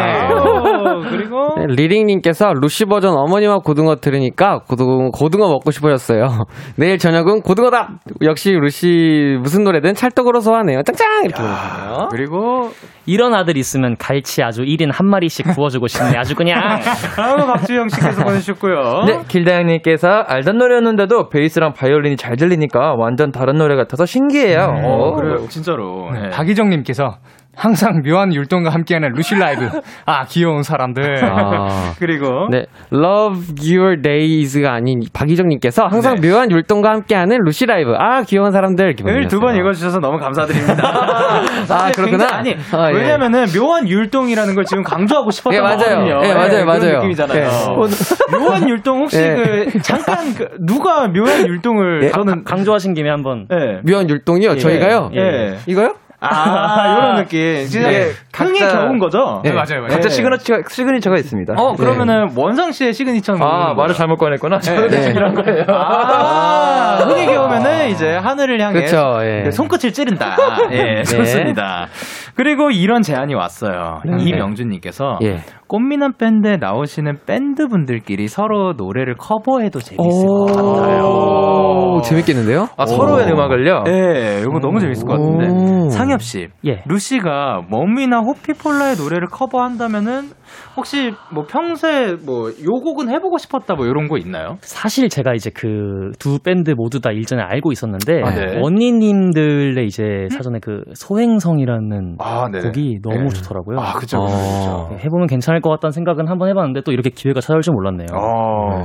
[0.97, 6.45] 어, 그리고 네, 리링님께서 루시 버전 어머니와 고등어 들으니까 고등어, 고등어 먹고 싶어졌어요.
[6.77, 7.99] 내일 저녁은 고등어다!
[8.23, 10.81] 역시 루시 무슨 노래든 찰떡으로 소화하네요.
[10.83, 11.25] 짱짱!
[11.25, 12.07] 이렇게 보내주세요.
[12.11, 12.71] 그리고
[13.05, 16.17] 이런 아들 있으면 갈치 아주 1인 한 마리씩 구워주고 싶네.
[16.17, 16.59] 아주 그냥.
[17.15, 19.03] 다음 박주영 씨께서 보내주셨고요.
[19.05, 24.59] 네, 길다영님께서 알던 노래였는데도 베이스랑 바이올린이 잘 들리니까 완전 다른 노래 같아서 신기해요.
[24.83, 25.47] 어, 어, 그래요.
[25.47, 26.11] 진짜로.
[26.11, 26.29] 네.
[26.29, 27.15] 박희정님께서
[27.57, 29.67] 항상 묘한 율동과 함께하는 루시 라이브.
[30.05, 31.25] 아, 귀여운 사람들.
[31.25, 31.93] 아.
[31.99, 36.29] 그리고 네, Love Your Days가 아닌 박희정님께서 항상 네.
[36.29, 37.93] 묘한 율동과 함께하는 루시 라이브.
[37.97, 38.85] 아, 귀여운 사람들.
[38.85, 39.59] 이렇게 을두번 보내주셨어요.
[39.59, 40.83] 읽어주셔서 너무 감사드립니다.
[41.69, 42.27] 아, 그렇구나.
[42.31, 42.95] 아니, 아, 예.
[42.95, 46.05] 왜냐면은 묘한 율동이라는 걸 지금 강조하고 싶었던 예, 맞아요.
[46.07, 46.97] 예, 맞아요, 그런 맞아요.
[46.97, 47.39] 느낌이잖아요.
[47.41, 48.37] 예.
[48.37, 49.33] 묘한 율동 혹시 예.
[49.35, 52.09] 그 잠깐 그 누가 묘한 율동을 예.
[52.09, 53.47] 저는 강조하신 김에 한번.
[53.51, 53.81] 예.
[53.89, 54.57] 묘한 율동이요?
[54.57, 55.09] 저희가요?
[55.15, 55.57] 예.
[55.65, 55.95] 이거요?
[56.19, 57.67] 아, 이런 느낌.
[57.67, 59.41] 진짜 예, 흥이 각자- 겨운 거죠?
[59.43, 59.87] 네, 맞아요, 맞아요.
[59.89, 60.09] 각자 예.
[60.09, 61.53] 시그니처, 시그니처가 있습니다.
[61.57, 63.73] 어, 그러면은 원상 씨의 시그니처는 아?
[63.75, 64.59] 말을 잘못 꺼냈구나.
[64.59, 65.11] 저는 네.
[65.15, 65.63] 이런 거예요.
[65.69, 69.43] 아, 흥이 겨우면은 이제 하늘을 향해 그쵸, 예.
[69.45, 70.35] 그 손끝을 찌른다.
[70.71, 71.87] 예, 좋습니다.
[72.35, 74.01] 그리고 이런 제안이 왔어요.
[74.19, 75.39] 이명준님께서 예.
[75.67, 81.03] 꽃미남 밴드에 나오시는 밴드 분들끼리 서로 노래를 커버해도 재밌을 것 같아요.
[81.03, 82.67] 오, 재밌겠는데요?
[82.77, 83.83] 아, 서로의 음악을요?
[83.87, 85.47] 예, 이거 너무 재밌을 것 같은데.
[85.49, 85.89] 오.
[85.89, 86.83] 상엽 씨, 예.
[86.85, 90.29] 루시가 머미나 호피폴라의 노래를 커버한다면은
[90.75, 94.57] 혹시 뭐 평소에 뭐 요 곡은 해보고 싶었다 뭐 이런 거 있나요?
[94.61, 98.59] 사실 제가 이제 그 두 밴드 모두 다 일전에 알고 있었는데 아, 네.
[98.59, 102.59] 원니님들의 이제 사전에 그 소행성이라는 아, 네.
[102.61, 103.29] 곡이 너무 네.
[103.29, 103.79] 좋더라고요.
[103.79, 104.25] 아, 그쵸, 어.
[104.25, 104.87] 그쵸, 그쵸.
[104.91, 108.07] 네, 해보면 괜찮을 것 같다는 생각은 한번 해봤는데 또 이렇게 기회가 찾아올 줄 몰랐네요.
[108.13, 108.83] 어.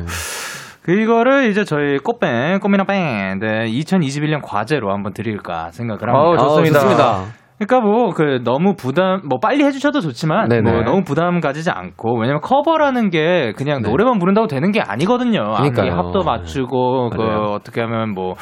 [0.82, 6.18] 그거를 이제 저희 꽃뱅, 꽃미나 뱅, 네, 2021년 과제로 한번 드릴까 생각을 합니다.
[6.20, 6.78] 어우, 좋습니다.
[6.78, 7.24] 아, 좋습니다.
[7.66, 10.70] 그러니까 뭐 그 너무 부담 뭐 빨리 해주셔도 좋지만 네네.
[10.70, 13.88] 뭐 너무 부담 가지지 않고 왜냐면 커버라는 게 그냥 네.
[13.90, 15.40] 노래만 부른다고 되는 게 아니거든요.
[15.54, 15.98] 악기 그러니까요.
[15.98, 17.42] 합도 맞추고 그 맞아요.
[17.52, 18.34] 어떻게 하면 뭐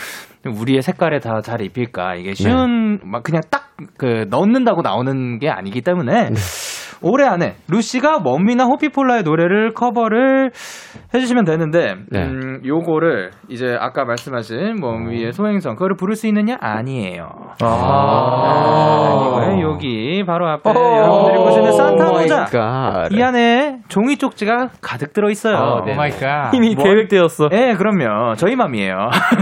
[0.46, 5.80] 우리의 색깔에 다 잘 입힐까 이게 쉬운 막 그냥 딱 그 넣는다고 나오는 게 아니기
[5.80, 6.28] 때문에
[7.02, 10.50] 올해 안에 루시가 먼미나 호피폴라의 노래를 커버를
[11.14, 12.22] 해주시면 되는데 네.
[12.24, 17.28] 음 요거를 이제 아까 말씀하신 먼미의 소행성 그거를 부를 수 있느냐 아니에요.
[17.62, 19.40] 아.
[19.40, 19.70] 아니고요.
[19.70, 23.08] 여기 바로 앞에 여러분들이 보시는 산타 모자 갓.
[23.12, 25.80] 이 안에 종이 쪽지가 가득 들어 있어요.
[25.82, 26.52] Oh my God.
[26.54, 27.48] 이미 뭐- 계획되었어.
[27.48, 28.34] 네, 그럼요.
[28.34, 28.94] 저희 맘이에요.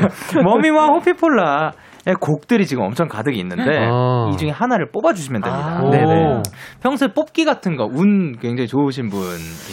[0.44, 1.70] 머미와 호피폴라의
[2.14, 4.30] 곡들이 지금 엄청 가득 있는데 아.
[4.32, 5.80] 이 중에 하나를 뽑아주시면 됩니다.
[5.82, 5.90] 아.
[5.90, 6.42] 네네.
[6.82, 9.20] 평소에 뽑기 같은 거 운 굉장히 좋으신 분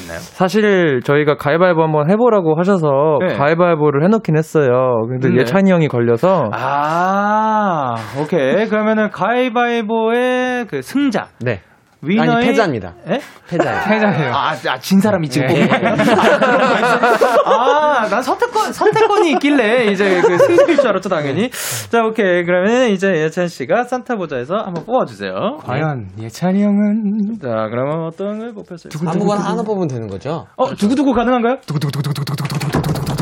[0.02, 0.20] 있나요?
[0.20, 2.88] 사실 저희가 가위바위보 한번 해보라고 하셔서
[3.28, 3.36] 네.
[3.36, 5.06] 가위바위보를 해놓긴 했어요.
[5.10, 5.42] 근데 네.
[5.42, 8.68] 예찬이 형이 걸려서 아, 오케이.
[8.68, 11.28] 그러면은 가위바위보의 그 승자.
[11.42, 11.62] 네.
[12.06, 12.94] 위너의 아니, 패자입니다.
[13.10, 13.20] 예?
[13.48, 13.82] 패자예요.
[13.88, 14.34] 패자예요.
[14.34, 15.68] 아, 아, 진 사람이 지금 거예요.
[17.46, 21.50] 아, 난 선택권, 선택권이 있길래 이제 그 승리일 줄 알았죠, 당연히.
[21.90, 22.44] 자, 오케이.
[22.44, 25.58] 그러면 이제 예찬 씨가 산타 보자에서 한번 뽑아 주세요.
[25.64, 28.98] 과연 예찬이 형은 자, 그러면 어떤 걸 뽑혔을지.
[29.06, 30.48] 아무거나 하나 뽑으면 되는 거죠?
[30.56, 31.58] 어, 두구두구 가능한가요?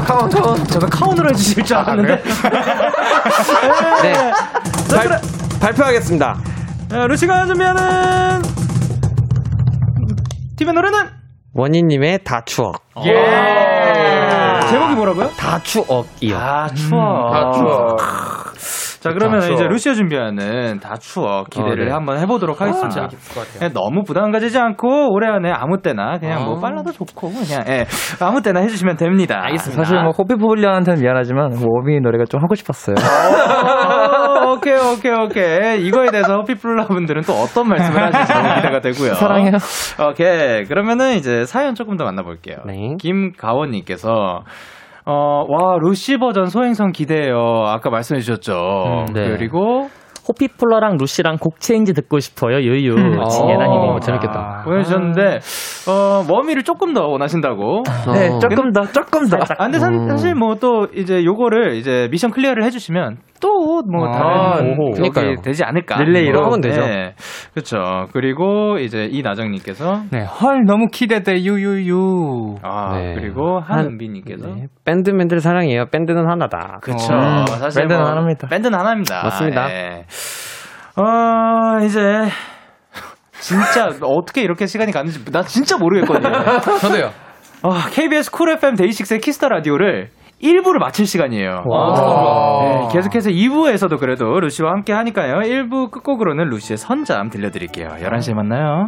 [0.06, 0.63] 카운, 카운.
[0.65, 2.22] 저는 카운으로 해 주실 줄 알았는데.
[4.04, 4.13] 네.
[4.96, 5.19] 발,
[5.62, 6.38] 발표하겠습니다.
[6.89, 8.41] 자, 루시가 준비하는
[10.56, 10.98] 팀의 노래는?
[11.56, 12.84] 원희님의 다 추억.
[13.06, 13.13] 예.
[14.70, 15.30] 제목이 뭐라고요?
[15.38, 16.36] 다 추억이요.
[16.38, 17.32] 다 추억.
[17.32, 17.98] 다 추억.
[19.04, 19.54] 자, 그러면 추억.
[19.54, 21.92] 이제 루시아 준비하는 다 추억 기대를 어, 네.
[21.92, 23.10] 한번 해보도록 하겠습니다.
[23.58, 26.62] 그냥 너무 부담 가지지 않고 올해 안에 아무 때나 그냥 뭐 아.
[26.62, 27.86] 빨라도 좋고 그냥 예,
[28.22, 29.42] 아무 때나 해주시면 됩니다.
[29.44, 29.84] 알겠습니다.
[29.84, 32.96] 사실 뭐 호피폴라한테는 미안하지만 원위 노래가 좀 하고 싶었어요.
[34.71, 35.86] 어, 오케이, 오케이, 오케이.
[35.88, 39.13] 이거에 대해서 호피폴라 분들은 또 어떤 말씀을 하실지 기대가 되고요.
[39.15, 39.52] 사랑해요.
[40.10, 40.63] 오케이.
[40.65, 42.58] 그러면은 이제 사연 조금 더 만나볼게요.
[42.65, 42.95] 네.
[42.99, 44.43] 김가원님께서
[45.06, 47.36] 어, 와, 루시 버전 소행성 기대해요.
[47.67, 48.54] 아까 말씀해 주셨죠.
[49.10, 49.30] 음, 네.
[49.36, 49.89] 그리고
[50.28, 52.58] 호피폴라랑 루시랑 곡 체인지 듣고 싶어요.
[52.62, 52.94] 유유.
[53.20, 54.62] 어, 진예나님이 재밌겠다.
[54.66, 55.40] 보내주셨는데,
[55.90, 57.84] 어, 머미를 조금 더 원하신다고.
[58.14, 58.40] 네, 어.
[58.40, 59.38] 조금 더, 조금 더.
[59.58, 64.78] 아, 근데 사, 사실 뭐 또 이제 요거를 이제 mission clear를 해주시면 또뭐 아, 다른
[64.94, 65.36] 그러니까요.
[65.42, 66.02] 되지 않을까.
[66.02, 66.80] 릴레이로 뭐, 하면 되죠.
[66.80, 67.16] 네.
[67.54, 68.06] 그렇죠.
[68.14, 72.56] 그리고 이제 이 나정님께서 네, 헐 너무 기대돼 유유유.
[72.62, 73.16] 아 네.
[73.16, 74.68] 그리고 한- 한은비님께서 네.
[74.86, 75.88] 밴드맨들 사랑해요.
[75.92, 76.78] 밴드는 하나다.
[76.82, 77.14] 그쵸.
[77.14, 78.48] 음, 사실 밴드는 뭐 하나입니다.
[78.48, 79.24] 밴드는 하나입니다.
[79.24, 79.68] 맞습니다.
[80.97, 81.02] 예.
[81.02, 81.99] 어, 이제,
[83.39, 86.32] 진짜, 어떻게 이렇게 시간이 갔는지, 나 진짜 모르겠거든요.
[86.80, 87.12] 저도요.
[87.63, 90.10] 아, KBS 쿨 FM 데이식스의 키스 더 라디오를
[90.41, 91.63] 1부를 마칠 시간이에요.
[92.63, 95.36] 네, 계속해서 2부에서도 그래도 루시와 함께 하니까요.
[95.39, 97.88] 1부 끝곡으로는 루시의 선잠 들려드릴게요.
[98.02, 98.88] 11시에 만나요.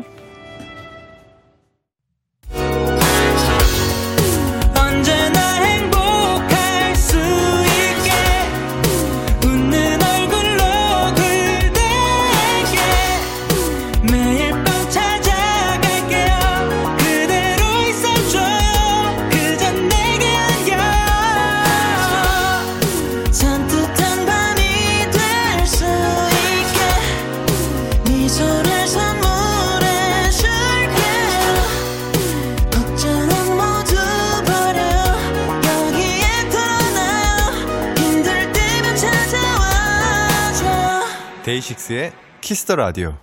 [41.85, 43.15] 데이식스의 키스 더 라디오.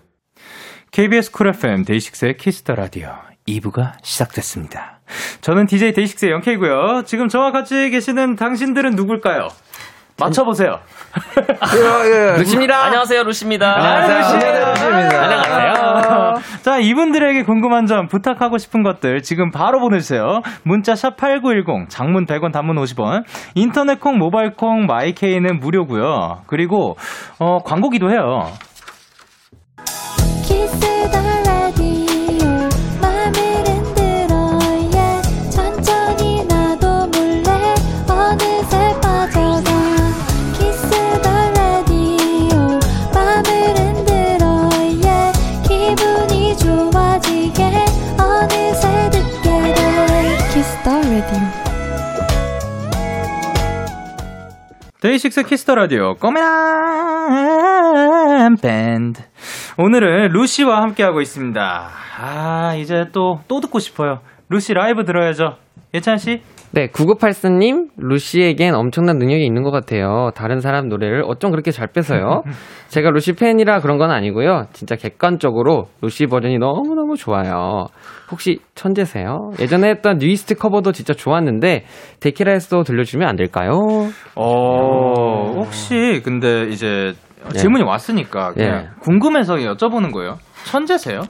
[0.91, 3.15] KBS 쿨 FM 데이식스의 키스 더 라디오
[3.49, 5.01] 2부가 시작됐습니다.
[5.41, 7.03] 저는 DJ 데이식스의 영케이고요.
[7.05, 9.49] 지금 저와 같이 계시는 당신들은 누굴까요?
[10.25, 10.79] 맞춰보세요.
[12.39, 12.85] 루시입니다.
[12.85, 13.75] 안녕하세요, 루시입니다.
[13.75, 14.43] 안녕하세요.
[15.21, 16.35] 안녕하세요.
[16.63, 20.41] 자, 이분들에게 궁금한 점, 부탁하고 싶은 것들 지금 바로 보내주세요.
[20.65, 26.43] 문자 샵 8910, 장문 100원, 단문 50원, 인터넷 콩, 모바일 콩, 마이케이는 무료고요.
[26.47, 26.97] 그리고
[27.39, 28.51] 어, 광고기도 해요.
[30.45, 31.32] 키스 더
[55.03, 56.47] 데이식스 키스 더 라디오 꼬매란
[58.63, 59.21] 밴드.
[59.77, 61.91] 오늘은 루시와 함께하고 있습니다.
[62.21, 64.21] 아 이제 또또 듣고 싶어요.
[64.49, 65.57] 루시 라이브 들어야죠.
[65.93, 66.43] 예찬 씨
[66.75, 70.31] 네, 9984님, 루시에겐 엄청난 능력이 있는 것 같아요.
[70.35, 72.43] 다른 사람 노래를 어쩜 그렇게 잘 뺏어요?
[72.89, 74.65] 제가 루시 팬이라 그런 건 아니고요.
[74.73, 77.89] 진짜 객관적으로 루시 버전이 너무너무 좋아요.
[78.31, 79.51] 혹시 천재세요?
[79.61, 81.85] 예전에 했던 뉴이스트 커버도 진짜 좋았는데,
[82.21, 83.73] 데키라에서도 들려주면 안 될까요?
[84.35, 87.13] 어 혹시 근데 이제
[87.55, 87.59] 예.
[87.59, 88.89] 질문이 왔으니까 그냥 예.
[89.01, 91.23] 궁금해서 여쭤보는 거예요 천재세요?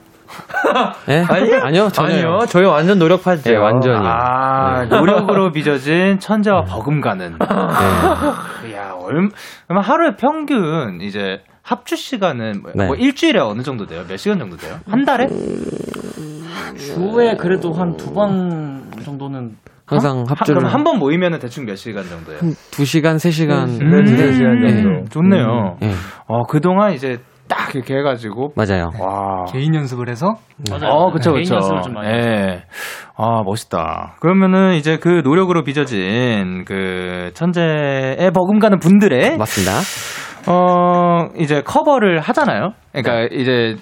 [1.07, 1.25] 네?
[1.29, 1.61] 아니요?
[1.63, 2.15] 아니요, 전혀요.
[2.35, 3.43] 아니요, 저희 완전 노력하죠.
[3.51, 3.99] 네, 완전히.
[4.07, 8.75] 아 노력으로 빚어진 천재와 버금가는 네.
[8.75, 12.87] 야 얼마 하루에 평균 이제 합주 시간은 뭐, 네.
[12.87, 14.03] 뭐 일주일에 어느 정도 돼요?
[14.09, 14.77] 몇 시간 정도 돼요?
[14.89, 15.27] 한 달에?
[16.77, 22.05] 주에 그래도 한 두 번 정도는 항상 합주를 그럼 한 번 모이면은 대충 몇 시간
[22.05, 22.41] 정도예요?
[22.41, 23.81] 2시간, 3시간.
[23.81, 25.05] 음, 네 시간 정도.
[25.11, 25.77] 좋네요.
[25.81, 25.93] 네,
[26.27, 27.19] 어 그동안 이제
[27.53, 28.91] 딱 이렇게 해가지고 맞아요.
[28.99, 29.45] 와.
[29.53, 30.35] 개인 연습을 해서
[30.71, 31.57] 어, 그쵸, 개인 그쵸.
[31.57, 32.63] 연습을 좀 많이 예.
[33.17, 34.17] 아, 멋있다.
[34.21, 39.73] 그러면은 이제 그 노력으로 빚어진 그 천재에 버금가는 분들의 맞습니다.
[40.47, 42.73] 어, 이제 커버를 하잖아요.
[42.93, 43.77] 그러니까 이제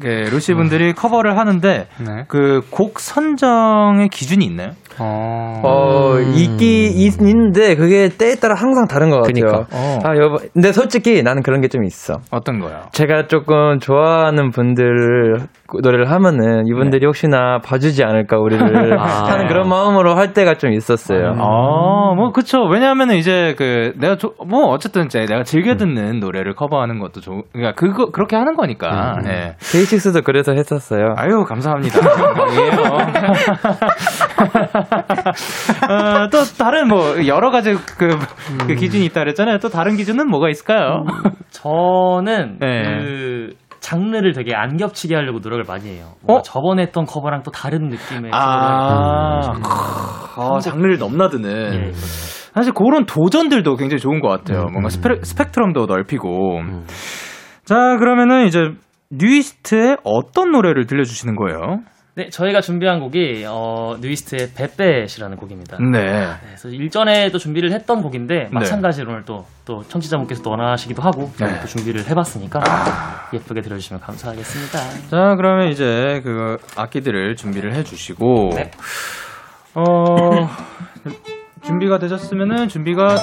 [0.00, 2.24] 그 루시 분들이 커버를 하는데 네.
[2.28, 4.72] 그곡 선정의 기준이 있나요?
[4.98, 9.32] 어, 어, 있기 있- 있는데 그게 때에 따라 항상 다른 것 같아요.
[9.32, 9.66] 그니까.
[9.72, 9.98] 어.
[10.04, 12.14] 아, 여보, 근데 솔직히 나는 그런 게 좀 있어.
[12.30, 12.82] 어떤 거요?
[12.92, 15.36] 제가 조금 좋아하는 분들
[15.82, 18.62] 노래를 하면은 이분들이 혹시나 봐주지 않을까 우리를
[19.00, 19.04] 아.
[19.26, 21.30] 하는 그런 마음으로 할 때가 좀 있었어요.
[21.38, 22.62] 아, 뭐, 그쵸.
[22.62, 27.42] 왜냐하면은 이제 그, 내가, 조, 뭐, 어쨌든 이제 내가 즐겨 듣는 노래를 커버하는 것도 좋,
[27.52, 29.16] 그러니까 그거, 그렇게 하는 거니까.
[29.26, 29.56] 예.
[29.72, 31.14] 데이식스도 그래서 했었어요.
[31.16, 31.98] 아유, 감사합니다.
[35.90, 38.16] 어, 또 다른 뭐, 여러 가지 그,
[38.66, 39.58] 그 기준이 있다 그랬잖아요.
[39.58, 41.04] 또 다른 기준은 뭐가 있을까요?
[41.50, 42.82] 저는 네.
[42.82, 46.14] 그 장르를 되게 안 겹치게 하려고 노력을 많이 해요.
[46.26, 46.42] 어?
[46.42, 51.74] 저번에 했던 커버랑 또 다른 느낌의 아, 커버를 아, 장르를 넘나드는.
[51.74, 51.92] 예.
[51.92, 54.64] 사실 그런 도전들도 굉장히 좋은 것 같아요.
[54.72, 56.60] 뭔가 스페, 스펙트럼도 넓히고.
[57.64, 58.70] 자, 그러면은 이제
[59.10, 61.80] 뉴이스트의 어떤 노래를 들려주시는 거예요?
[62.16, 65.76] 네, 저희가 준비한 곡이 어, 뉴이스트의 베베시라는 곡입니다.
[65.92, 66.00] 네.
[66.00, 71.52] 네, 그래서 일전에도 준비를 했던 곡인데 마찬가지로 오늘 또, 또 청취자분께서 또 원하시기도 하고 저희
[71.52, 71.60] 네.
[71.60, 72.60] 또 준비를 해봤으니까
[73.34, 75.08] 예쁘게 들어주시면 감사하겠습니다.
[75.10, 78.70] 자, 그러면 이제 그 악기들을 준비를 해주시고, 네.
[79.74, 80.48] 어,
[81.64, 83.18] 준비가 되셨으면은 준비가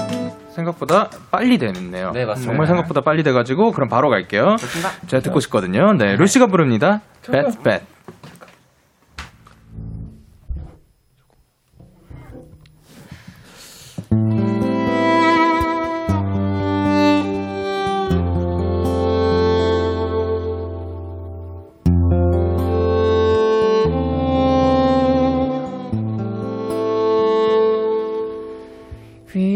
[0.50, 2.12] 생각보다 빨리 되네요.
[2.12, 2.52] 네, 맞습니다.
[2.52, 4.58] 정말 생각보다 빨리 돼가지고, 그럼 바로 갈게요.
[5.08, 5.94] 제가 듣고 싶거든요.
[5.94, 7.02] 네, 루시가 부릅니다.
[7.32, 7.93] Bad, bad.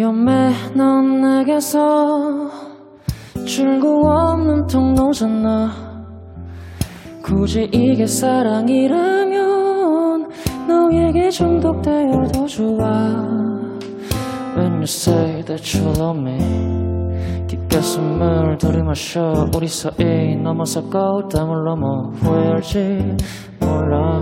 [0.08, 0.53] 위험해.
[0.74, 2.49] 넌 내게서
[3.45, 5.72] 출구 없는 통로잖아.
[7.22, 9.38] 굳이 이게 사랑이라면
[10.68, 12.88] 너에게 중독되어도 좋아.
[14.55, 16.38] When you say that you love me
[17.47, 19.49] 깊게 숨을 들이마셔.
[19.55, 23.18] 우리 사이 넘어서고 땀을 넘어 후회할지
[23.60, 24.22] 몰라.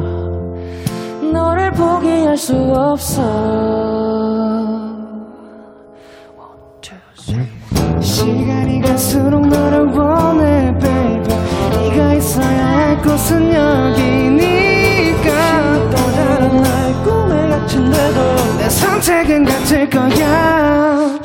[1.32, 4.45] 너를 포기할 수 없어
[8.86, 11.36] 갈수록 너를 원해 baby.
[11.72, 15.30] 네가 있어야 할 곳은 여기니까.
[15.90, 21.20] 또 다른 나의 꿈에 갇힌데도 내 선택은 같을 거야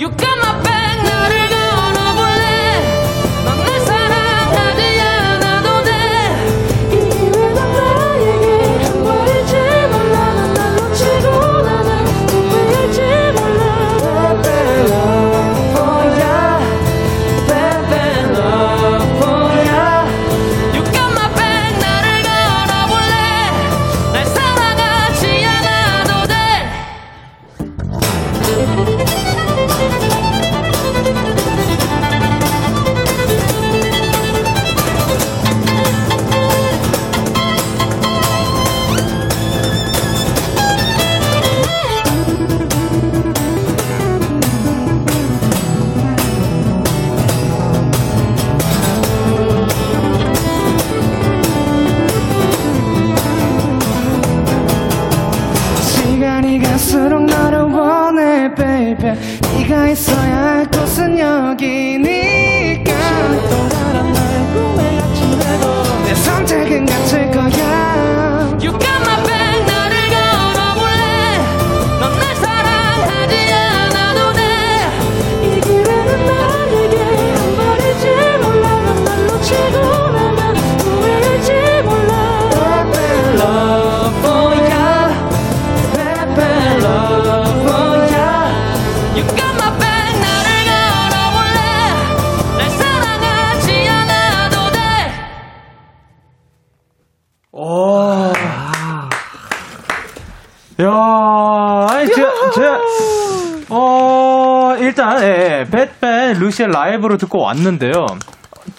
[106.71, 108.07] 라이브로 듣고 왔는데요.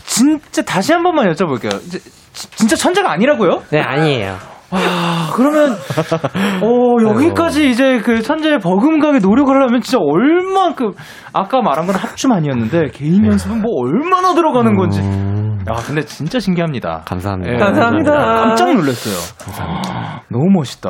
[0.05, 1.71] 진짜 다시 한 번만 여쭤볼게요.
[2.33, 3.61] 진짜 천재가 아니라고요?
[3.71, 4.37] 네, 아니에요.
[4.71, 4.79] 와,
[5.33, 10.93] 그러면, 어, 여기까지 이제 그 천재의 버금가게 노력을 하려면 진짜 얼만큼,
[11.33, 15.01] 아까 말한 건 합주만이었는데, 개인 연습은 뭐 얼마나 들어가는 건지.
[15.69, 17.01] 야, 근데 진짜 신기합니다.
[17.05, 17.53] 감사합니다.
[17.53, 18.11] 예, 감사합니다.
[18.11, 19.15] 깜짝 놀랐어요.
[19.45, 20.23] 감사합니다.
[20.29, 20.89] 너무 멋있다.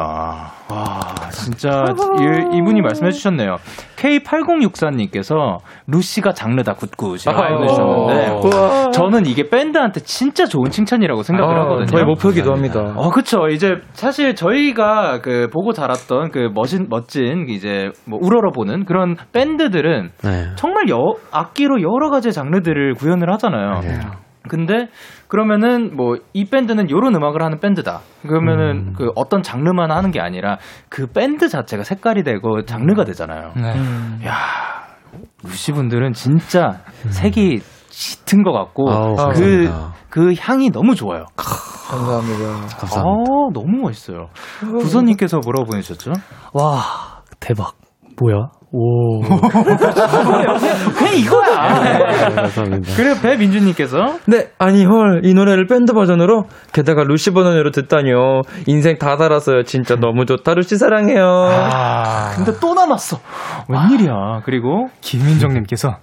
[0.69, 0.99] 와,
[1.31, 1.83] 진짜
[2.19, 3.57] 이, 이분이 말씀해 주셨네요.
[3.97, 5.57] K8064님께서
[5.87, 7.55] 루시가 장르다 굿굿이라고.
[7.55, 8.91] 보내주셨는데 우와.
[8.91, 11.85] 저는 이게 밴드한테 진짜 좋은 칭찬이라고 생각을 아, 하거든요.
[11.87, 12.93] 저희 목표기도 합니다.
[12.95, 13.47] 어, 그쵸.
[13.49, 20.09] 이제, 사실 저희가 그, 보고 자랐던 그 멋진, 멋진, 이제, 뭐, 우러러 보는 그런 밴드들은
[20.23, 20.45] 네.
[20.55, 20.97] 정말 여,
[21.31, 23.81] 악기로 여러 가지 장르들을 구현을 하잖아요.
[24.47, 24.87] 근데,
[25.27, 28.01] 그러면은, 뭐, 이 밴드는 요런 음악을 하는 밴드다.
[28.23, 30.57] 그러면은, 그 어떤 장르만 하는 게 아니라,
[30.89, 33.53] 그 밴드 자체가 색깔이 되고 장르가 되잖아요.
[33.55, 34.25] 네.
[34.25, 34.35] 야
[35.43, 39.93] 루시 분들은 진짜 색이 짙은 것 같고, 아우, 그, 감사합니다.
[40.09, 41.25] 그 향이 너무 좋아요.
[41.35, 42.45] 감사합니다.
[42.77, 42.99] 감사합니다.
[42.99, 44.29] 아, 너무 멋있어요.
[44.59, 46.13] 부선님께서 뭐라고 보내셨죠?
[46.53, 46.81] 와,
[47.39, 47.75] 대박.
[48.19, 48.49] 뭐야?
[48.73, 49.19] 오.
[49.21, 52.31] 그냥 이거야.
[52.35, 52.93] 감사합니다.
[52.95, 53.97] 그리고 배민주님께서
[54.27, 58.41] 네, 아니 헐, 이 노래를 밴드 버전으로 게다가 루시 버전으로 듣다니요.
[58.67, 59.63] 인생 다 살았어요.
[59.63, 60.53] 진짜 너무 좋다.
[60.53, 61.23] 루시 사랑해요.
[61.23, 63.19] 아, 근데 또 남았어.
[63.67, 64.41] 웬일이야.
[64.45, 65.97] 그리고 김민정님께서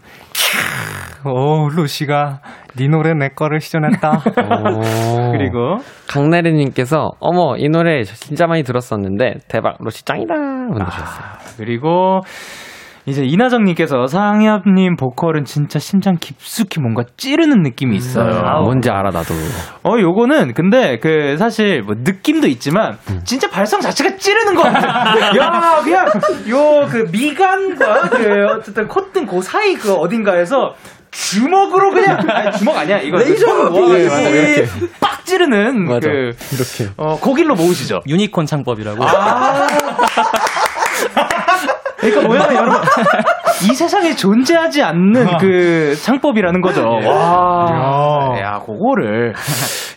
[1.24, 2.40] 오 루시가
[2.76, 4.10] 네 노래 내 거를 시전했다.
[4.10, 5.32] 오.
[5.32, 10.34] 그리고 강나래 님께서 어머 이 노래 저 진짜 많이 들었었는데 대박 로시 짱이다
[10.72, 11.24] 보내주셨어요.
[11.56, 12.20] 그리고
[13.06, 18.34] 이제 이나정 님께서 상엽 님 보컬은 진짜 심장 깊숙이 뭔가 찌르는 느낌이 있어요.
[18.44, 19.32] 아, 뭔지 알아 나도.
[19.84, 25.32] 어, 요거는 근데 그 사실 뭐 느낌도 있지만 진짜 발성 자체가 찌르는 것 같아.
[25.38, 26.06] 야, 그냥
[26.50, 30.74] 요 그 미간과 그 어쨌든 콧등 그 사이 그 어딘가에서
[31.18, 34.68] 주먹으로 그냥 아니, 주먹 아니야 이거 레이저 네, 맞아, 이렇게.
[35.00, 36.08] 빡 찌르는 맞아.
[36.08, 36.90] 그 이렇게.
[36.96, 38.02] 어, 거길로 모으시죠.
[38.06, 39.04] 유니콘 창법이라고.
[42.10, 42.80] 그러니까 뭐냐면 여러분
[43.70, 46.86] 이 세상에 존재하지 않는 그 창법이라는 거죠.
[47.04, 49.34] 와, 야, 그거를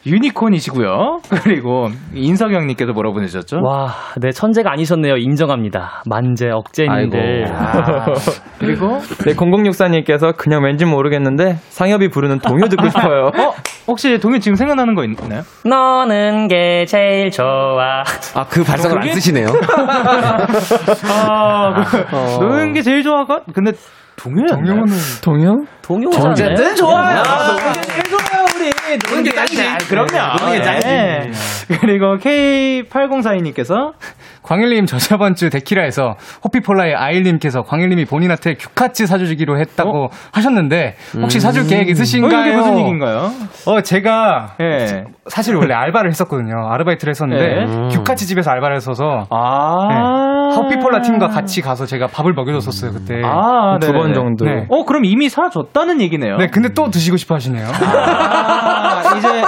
[0.05, 1.19] 유니콘이시고요.
[1.43, 3.59] 그리고 인석영님께서 뭐라고 보내주셨죠?
[3.63, 3.89] 와,
[4.19, 5.17] 네 천재가 아니셨네요.
[5.17, 6.01] 인정합니다.
[6.09, 7.45] 만재 억제님들.
[7.53, 8.05] 아,
[8.59, 13.27] 그리고 네, 0064님께서 그냥 왠지 모르겠는데 상엽이 부르는 동요 듣고 싶어요.
[13.37, 13.53] 어
[13.87, 15.41] 혹시 동현 지금 생각나는 거 있나요?
[15.65, 18.03] 너는 게 제일 좋아.
[18.35, 19.13] 아 그 발성을 안?
[19.13, 19.47] 쓰시네요.
[21.09, 22.37] 아, 그, 어.
[22.41, 23.41] 노는 게 제일 좋아가?
[23.53, 23.71] 근데
[24.17, 24.85] 동현 동요는
[25.23, 25.65] 동요?
[25.81, 26.31] 동요잖아요.
[26.31, 27.23] 어쨌든 좋아요.
[27.23, 28.69] 노는 게 제일 좋아요 우리.
[29.09, 29.87] 노는 게 짱이지.
[29.89, 30.37] 그럼요.
[30.39, 30.87] 노는 게 짱이지.
[30.87, 31.31] 네.
[31.79, 33.93] 그리고 K8042님께서
[34.43, 41.67] 광일님 저 저번 주 데키라에서 호피폴라의 아일님께서 광일님이 본인한테 규카치 사주기로 했다고 하셨는데 혹시 사줄
[41.67, 42.41] 계획 어, 있으신가요?
[42.47, 43.31] 이게 무슨 얘기인가요?
[43.67, 45.05] 어 제가 예.
[45.27, 46.67] 사실 원래 알바를 했었거든요.
[46.69, 47.87] 아르바이트를 했었는데 네.
[47.95, 50.30] 규카치 집에서 알바를 했어서 아.
[50.55, 53.21] 호피폴라 팀과 같이 가서 제가 밥을 먹여줬었어요 그때.
[53.23, 54.13] 아, 두번 네네네.
[54.13, 54.45] 정도.
[54.45, 54.65] 네.
[54.69, 56.37] 어, 그럼 이미 사줬다는 얘기네요.
[56.37, 57.67] 네, 근데 또 드시고 싶어 하시네요.
[57.67, 59.41] 아, 이제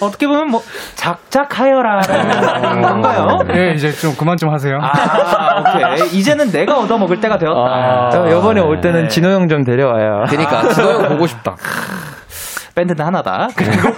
[0.00, 0.60] 어떻게 보면 뭐
[0.94, 3.38] 작작하여라라는 건가요?
[3.48, 4.78] 네, 이제 좀 그만 좀 하세요.
[4.80, 6.18] 아, 오케이.
[6.18, 7.60] 이제는 내가 얻어 먹을 때가 되었다.
[7.60, 9.08] 아, 이번에 올 때는 네.
[9.08, 10.24] 진호 형 좀 데려와요.
[10.28, 11.56] 그러니까 진호 형 보고 싶다.
[12.74, 13.48] 밴드는 하나다.
[13.56, 13.88] 그리고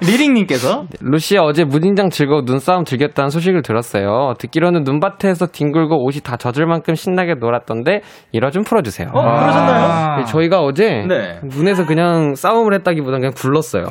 [0.00, 4.34] 리링님께서 루시 어제 무진장 즐거워 눈싸움 즐겼다는 소식을 들었어요.
[4.38, 8.00] 듣기로는 눈밭에서 뒹굴고 옷이 다 젖을 만큼 신나게 놀았던데
[8.32, 9.08] 일화 좀 풀어주세요.
[9.12, 10.16] 어 그러셨나요?
[10.18, 11.38] 네, 저희가 어제 네.
[11.42, 13.84] 눈에서 그냥 싸움을 했다기보단 그냥 굴렀어요.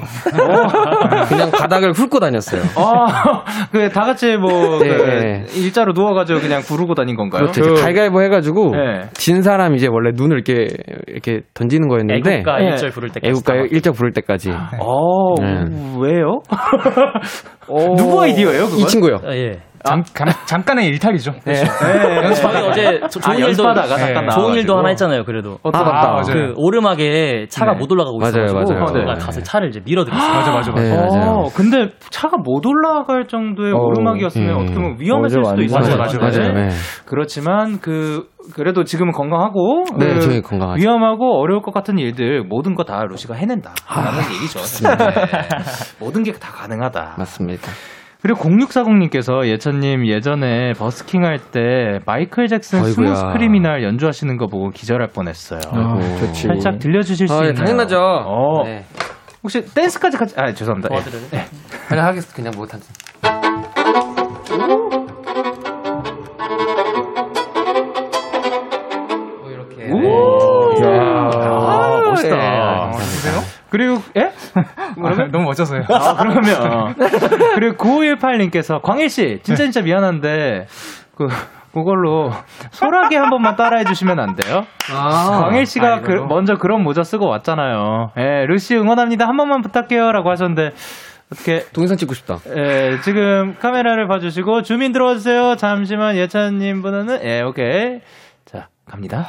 [1.27, 2.61] 그냥 바닥을 훑고 다녔어요.
[2.75, 5.45] 아, 그다 같이 뭐 네, 그 네.
[5.55, 7.43] 일자로 누워가지고 그냥 구르고 다닌 건가요?
[7.43, 7.61] 그렇죠.
[7.71, 9.01] 이제 갈갈보 해가지고 네.
[9.13, 10.67] 진 사람 이제 원래 눈을 이렇게
[11.07, 12.65] 이렇게 던지는 거였는데 애국가 네.
[12.69, 13.29] 일절 부를 때까지.
[13.29, 14.51] 애국가 일적 부를 때까지.
[14.51, 15.65] 어, 네.
[15.99, 16.41] 왜요?
[17.67, 18.81] 누구 아이디어예요, 그거?
[18.81, 19.21] 이 친구요.
[19.23, 19.61] 아, 예.
[19.85, 21.31] 잠, 감- 잠깐의 일탈이죠.
[21.45, 21.53] 네.
[21.53, 24.13] 저희 어제 조- 좋은 아, 일도 연습하다가 네.
[24.13, 24.77] 잠깐 좋은 일도 나와가지고.
[24.77, 25.23] 하나 했잖아요.
[25.25, 26.07] 그래도 어, 아, 맞다.
[26.11, 26.23] 맞아요.
[26.25, 27.79] 그 오르막에 차가 네.
[27.79, 28.93] 못 올라가고 맞아요, 있어가지고 맞아요.
[28.99, 29.25] 제가 네.
[29.25, 30.33] 가서 차를 이제 밀어드렸어요.
[30.33, 30.81] 맞아, 맞아, 맞아.
[30.83, 31.31] 네, 맞아요.
[31.31, 34.57] 어, 근데 차가 못 올라갈 정도의 어, 오르막이었으면 음.
[34.57, 35.79] 어떻게 보면 위험했을 맞아, 수도 있어요.
[35.79, 36.39] 맞아, 맞아, 맞아.
[36.39, 36.53] 맞아요.
[36.53, 36.69] 네.
[37.05, 40.81] 그렇지만 그 그래도 지금은 건강하고 네, 그 저희 건강하죠.
[40.81, 44.59] 위험하고 어려울 것 같은 일들 모든 거 다 루시가 해낸다라는 얘기죠.
[44.87, 44.95] 네.
[45.99, 47.15] 모든 게 다 가능하다.
[47.17, 47.69] 맞습니다.
[48.21, 52.83] 그리고 0640님께서 예찬님 예전에 버스킹 할 때 마이클 잭슨.
[52.83, 55.61] Smooth Criminal 연주하시는 거 보고 기절할 뻔했어요.
[55.71, 56.17] 아이고.
[56.19, 56.47] 좋지.
[56.47, 57.63] 살짝 들려주실 수 아, 예, 있나요?
[57.65, 57.97] 당연하죠.
[57.97, 58.83] 어, 네.
[59.41, 60.89] 혹시 댄스까지 같이 아 죄송합니다.
[60.93, 60.99] 예.
[61.01, 61.45] 도와드려요?
[61.87, 62.35] 그냥 하겠습니다.
[62.35, 62.89] 그냥 못하지.
[73.69, 74.31] 그리고 예?
[74.55, 75.83] 아, 너무 멋져서요.
[75.89, 76.95] 아, 그러면.
[77.55, 80.67] 그리고 9518님께서, 광일 씨, 진짜 진짜 미안한데,
[81.15, 81.27] 그,
[81.73, 82.31] 그걸로
[82.71, 84.65] 소라게 한 번만 따라해 주시면 안 돼요?
[84.89, 88.11] 광일 씨가 그, 먼저 그런 모자 쓰고 왔잖아요.
[88.17, 89.27] 예, 루시 응원합니다.
[89.27, 90.11] 한 번만 부탁해요.
[90.11, 90.71] 라고 하셨는데,
[91.31, 92.39] 어떻게, 동영상 찍고 싶다.
[92.57, 95.57] 예, 지금 카메라를 봐주시고, 주민 들어와주세요.
[95.57, 97.99] 잠시만, 예찬님 분은, 예, 오케이.
[98.45, 99.27] 자, 갑니다.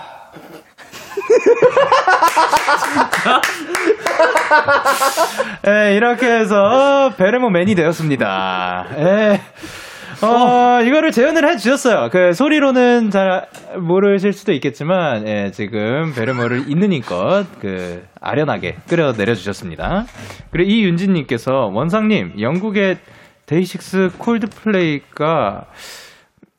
[5.67, 8.87] 예, 이렇게 해서 베르모 맨이 되었습니다.
[8.99, 9.41] 예.
[10.23, 12.11] 어, 이거를 재현을 해주셨어요.
[12.11, 13.47] 그 소리로는 잘
[13.79, 20.05] 모르실 수도 있겠지만, 예, 지금 베르모를 있는 힘껏 그 아련하게 끌어 내려주셨습니다.
[20.51, 22.99] 그리고 이윤진님께서 원상님 영국의
[23.47, 25.65] 데이식스 콜드플레이가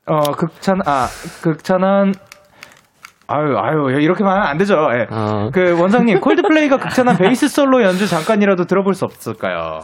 [0.08, 1.08] 어 극찬 아
[1.44, 2.14] 극찬한
[3.32, 4.76] 아유 아유 이렇게 말하면 안 되죠.
[4.94, 5.08] 예.
[5.10, 5.50] 어.
[5.54, 9.80] 그 원상님 콜드플레이가 극찬한 베이스 솔로 연주 잠깐이라도 들어볼 수 없을까요?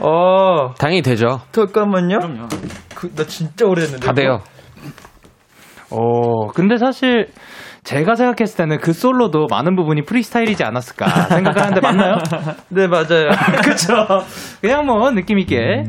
[0.00, 1.40] 어, 당연히 되죠.
[1.52, 2.18] 잠깐만요.
[2.94, 4.06] 그, 나 진짜 오래됐는데.
[4.06, 4.40] 다 돼요.
[5.90, 7.28] 어 근데 사실
[7.84, 12.16] 제가 생각했을 때는 그 솔로도 많은 부분이 프리스타일이지 않았을까 생각을 하는데 맞나요?
[12.68, 13.30] 네, 맞아요.
[13.64, 13.94] 그쵸.
[14.60, 15.84] 그냥 뭐 느낌 있게.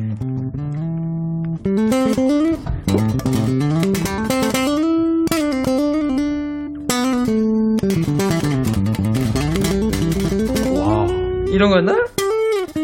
[11.52, 11.94] 이런 거였나?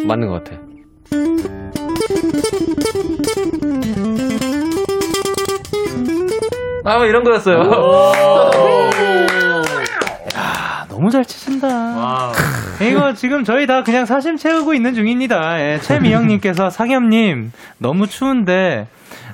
[0.07, 0.57] 맞는 것 같아.
[6.83, 7.61] 아, 뭐 이런 거였어요.
[10.35, 12.31] 아, 너무 잘 치신다.
[12.81, 15.59] 이거 지금 저희 다 그냥 사심 채우고 있는 중입니다.
[15.59, 18.87] 예, 최미영님께서 상엽님 너무 추운데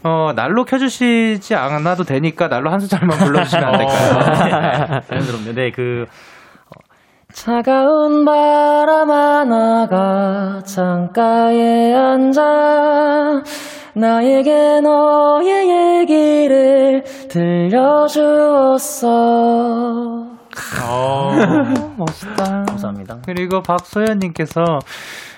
[0.04, 5.02] 어, 날로 켜주시지 않아도 되니까 날로 한 소절만 불러주시면 안 될까요?
[5.10, 5.54] 자연스럽네요.
[5.54, 6.31] 네, 그 어,
[7.34, 13.44] 차가운 바람 하나가 창가에 앉아
[13.94, 19.08] 나에게 너의 얘기를 들려주었어.
[21.98, 22.64] 멋있다.
[22.68, 23.20] 감사합니다.
[23.26, 24.80] 그리고 박소연님께서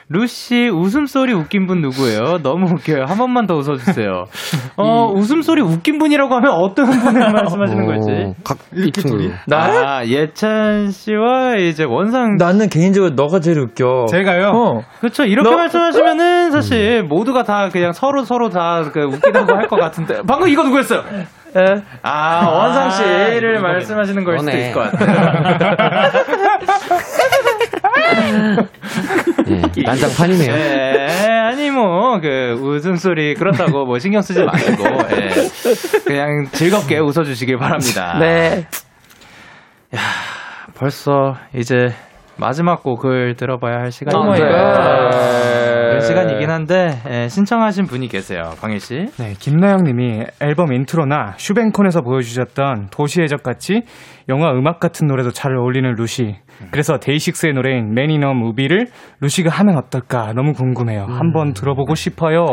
[0.09, 2.39] 루시 웃음소리 웃긴 분 누구예요?
[2.43, 3.05] 너무 웃겨요.
[3.07, 4.25] 한 번만 더 웃어주세요.
[4.77, 8.33] 어, 웃음소리 웃긴 분이라고 하면 어떤 분을 말씀하시는 걸지?
[8.43, 9.31] 각, 이 친구.
[9.47, 9.57] 나?
[9.99, 12.35] 아, 예찬 씨와 이제 원상.
[12.37, 14.05] 나는 개인적으로 너가 제일 웃겨.
[14.09, 14.49] 제가요?
[14.53, 14.81] 어.
[14.99, 15.23] 그렇죠.
[15.23, 20.21] 이렇게 너- 말씀하시면은 사실 모두가 다 그냥 서로 서로 다 그 웃기다고 할 것 같은데.
[20.27, 21.03] 방금 이거 누구였어요?
[21.55, 21.81] 예.
[22.01, 24.51] 아, 원상 씨를 말씀하시는 걸 수도.
[24.51, 26.09] 있을 것 같아요.
[29.47, 30.53] 예, 난장판이네요.
[30.53, 35.29] 네, 아니 뭐 그 웃음소리 그렇다고 뭐 신경 쓰지 마시고 예,
[36.05, 38.17] 그냥 즐겁게 웃어주시길 바랍니다.
[38.19, 38.67] 네.
[40.75, 41.89] 벌써 이제
[42.37, 44.51] 마지막 곡을 들어봐야 할 oh 시간인데 my
[45.93, 45.99] god.
[45.99, 49.05] 그런 시간이긴 한데 예, 신청하신 분이 계세요, 광일 씨.
[49.17, 53.81] 네, 김나영님이 앨범 intro나 슈밴콘에서 보여주셨던 도시의 적 같이
[54.29, 56.35] 영화 음악 같은 노래도 잘 어울리는 루시.
[56.71, 58.87] 그래서 데이식스의 노래인 Man in a Movie를
[59.21, 61.05] 루시가 하면 어떨까 너무 궁금해요.
[61.09, 62.45] 한번 들어보고 싶어요.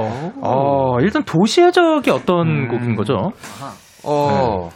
[0.43, 3.32] 어, 일단 도시의 적이 어떤 곡인 거죠?
[4.05, 4.68] 어,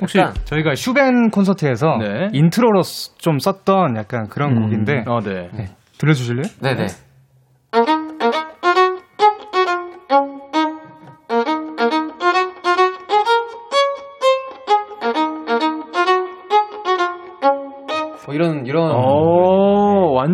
[0.00, 2.28] 혹시 약간- 저희가 슈밴 콘서트에서 네.
[2.32, 5.48] intro로 쓰- 좀 썼던 약간 그런 곡인데 어, 네.
[5.56, 5.64] 네,
[5.98, 6.42] 들려주실래요?
[6.60, 6.86] 네네.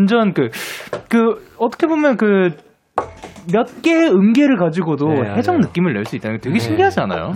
[0.03, 0.51] 완전 그,
[1.09, 2.57] 그, 어떻게 보면 그,
[3.53, 5.59] 몇 개의 음계를 가지고도 네, 해적.
[5.59, 6.59] 느낌을 낼 수 있다는 게 되게 네.
[6.59, 7.33] 신기하지 않아요?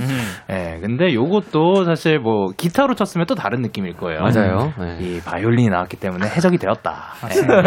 [0.51, 4.21] 예, 근데 요것도 사실 뭐 기타로 쳤으면 또 다른 느낌일 거예요.
[4.21, 4.73] 맞아요.
[4.79, 4.99] 네.
[5.01, 7.15] 이 바이올린이 나왔기 때문에 해적이 되었다.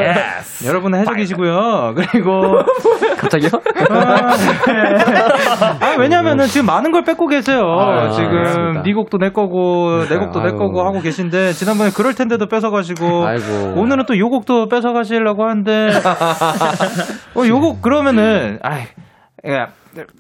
[0.02, 0.68] 예.
[0.68, 1.94] 여러분은 해적이시고요.
[1.96, 2.58] 그리고
[3.18, 3.50] 갑자기요?
[3.90, 5.86] 아, 네.
[5.86, 7.62] 아, 왜냐면은 지금 많은 걸 뺏고 계세요.
[7.62, 8.82] 아, 지금.
[8.84, 10.52] 네 곡도 내 거고 내 곡도 내.
[10.52, 13.74] 거고 하고 계신데 지난번에 그럴 텐데도 뺏어가시고 아이고.
[13.80, 15.90] 오늘은 또 요 곡도 뺏어가시려고 하는데
[17.36, 18.29] 어, 요곡 그러면은
[18.62, 18.84] 아이
[19.52, 19.68] 야,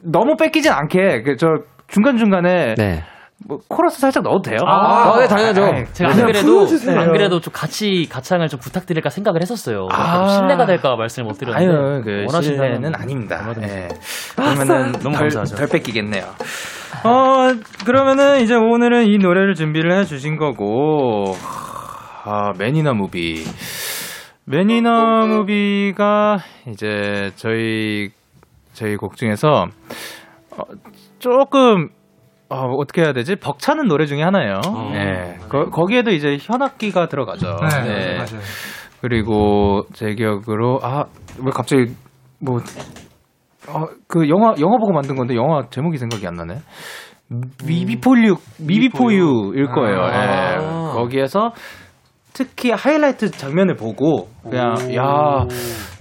[0.03, 1.47] 너무 뺏기진 않게 그 저
[1.87, 3.03] 중간 중간에 네.
[3.47, 4.59] 뭐 코러스 살짝 넣어도 돼요?
[4.65, 5.63] 아, 네, 당연하죠.
[5.63, 9.87] 아이, 제가 안 그래도 안 그래도 좀 같이 가창을 좀 부탁드릴까 생각을 했었어요.
[9.91, 10.27] 아.
[10.27, 13.53] 신뢰가 될까 말씀을 못 드렸는데 아유, 그 실내는 아닙니다.
[13.61, 13.87] 예.
[14.35, 15.55] 그러면은 너무 덜, 감사하죠.
[15.55, 16.23] 덜 뺏기겠네요.
[17.05, 17.53] 어,
[17.85, 21.33] 그러면은 이제 오늘은 이 노래를 준비를 해 주신 거고,
[22.25, 23.45] 아, 매니너 무비.
[24.49, 26.37] 매니너 무비가
[26.67, 28.09] 이제 저희,
[28.73, 29.65] 저희 곡 중에서,
[30.57, 30.63] 어,
[31.19, 31.89] 조금,
[32.49, 33.35] 어, 어떻게 해야 되지?
[33.35, 34.59] 벅차는 노래 중에 하나예요.
[34.95, 35.37] 예.
[35.49, 37.57] 거, 거기에도 이제 현악기가 들어가죠.
[37.85, 38.15] 네.
[38.17, 38.41] 맞아요.
[39.01, 41.05] 그리고 제 기억으로 아
[41.41, 41.85] 왜 갑자기
[42.39, 42.59] 뭐
[43.67, 46.55] 아, 그 영화 영화 보고 만든 건데 영화 제목이 생각이 안 나네.
[47.65, 50.01] 미비폴유 미비포유일 거예요.
[50.01, 50.53] 아.
[50.53, 50.57] 예.
[50.93, 51.51] 거기에서
[52.33, 55.45] 특히 하이라이트 장면을 보고 그냥 야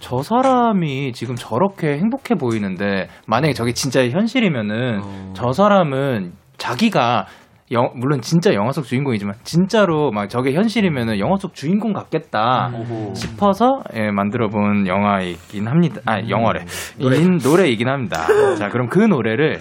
[0.01, 5.01] 저 사람이 지금 저렇게 행복해 보이는데 만약에 저게 진짜 현실이면은
[5.35, 7.26] 저 사람은 자기가
[7.72, 12.70] 영- 물론 진짜 영화 속 주인공이지만 진짜로 막 저게 현실이면은 영화 속 주인공 같겠다
[13.14, 16.01] 싶어서 예, 만들어 본 영화이긴 합니다.
[16.07, 16.64] 아 영화래
[16.99, 18.26] 인 노래이긴 합니다.
[18.57, 19.61] 자 그럼 그 노래를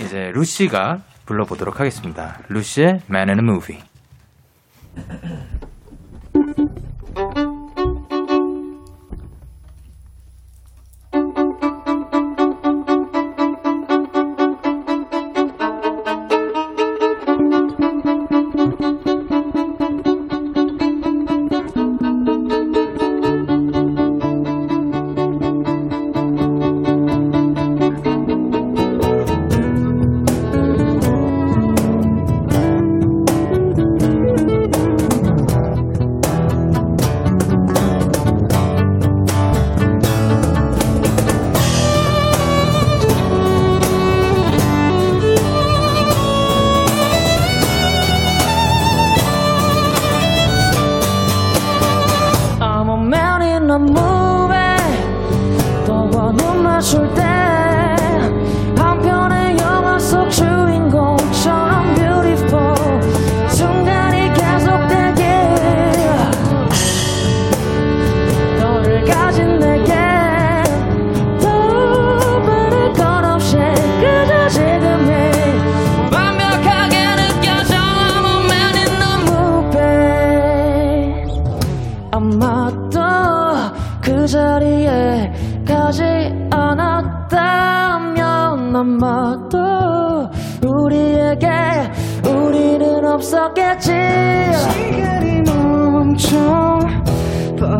[0.00, 2.38] 이제 루시가 불러보도록 하겠습니다.
[2.48, 3.80] 루시의 Man in a Movie.
[7.16, 7.49] 맞출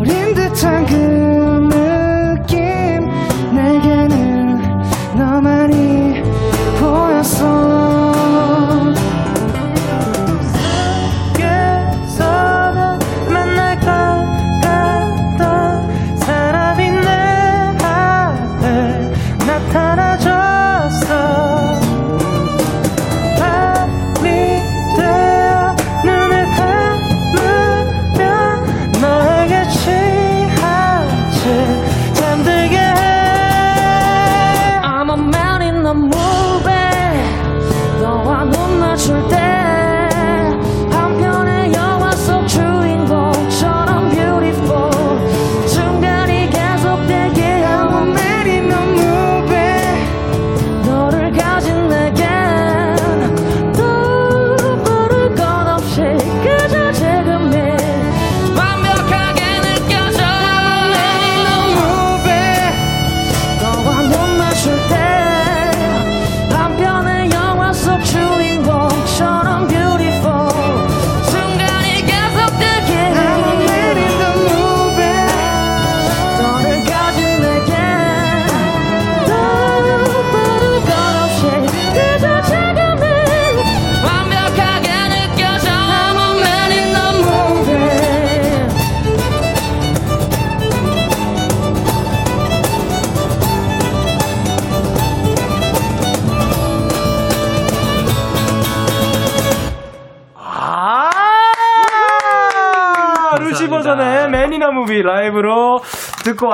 [0.03, 0.40] 버린 듯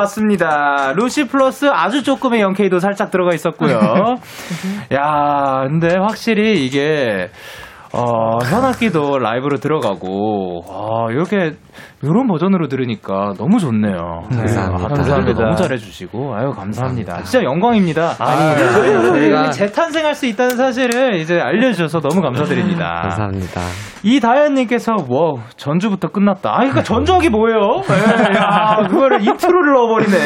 [0.08, 0.94] 듣고 왔습니다.
[0.94, 3.78] 루시 플러스 아주 조금의 영케이도 살짝 들어가 있었고요.
[4.94, 7.30] 야, 근데 확실히 이게
[7.94, 11.56] 어, 현악기도 라이브로 들어가고 아, 이렇게
[12.04, 14.24] 이런 버전으로 들으니까 너무 좋네요.
[14.30, 14.88] 감사합니다.
[14.88, 15.44] 감사합니다.
[15.44, 17.24] 너무 잘해주시고 아유 감사합니다.
[17.24, 18.14] 진짜 영광입니다.
[18.20, 23.00] 아니, 저희는 저희가- 재탄생할 수 있다는 사실을 이제 알려주셔서 너무 감사드립니다.
[23.02, 23.62] 감사합니다.
[24.04, 26.52] 이다현님께서 와 전주부터 끝났다.
[26.52, 27.82] 아, 그러니까 전주하기 뭐예요?
[27.90, 30.18] 예, 야, 그거를 intro를 넣어버리네.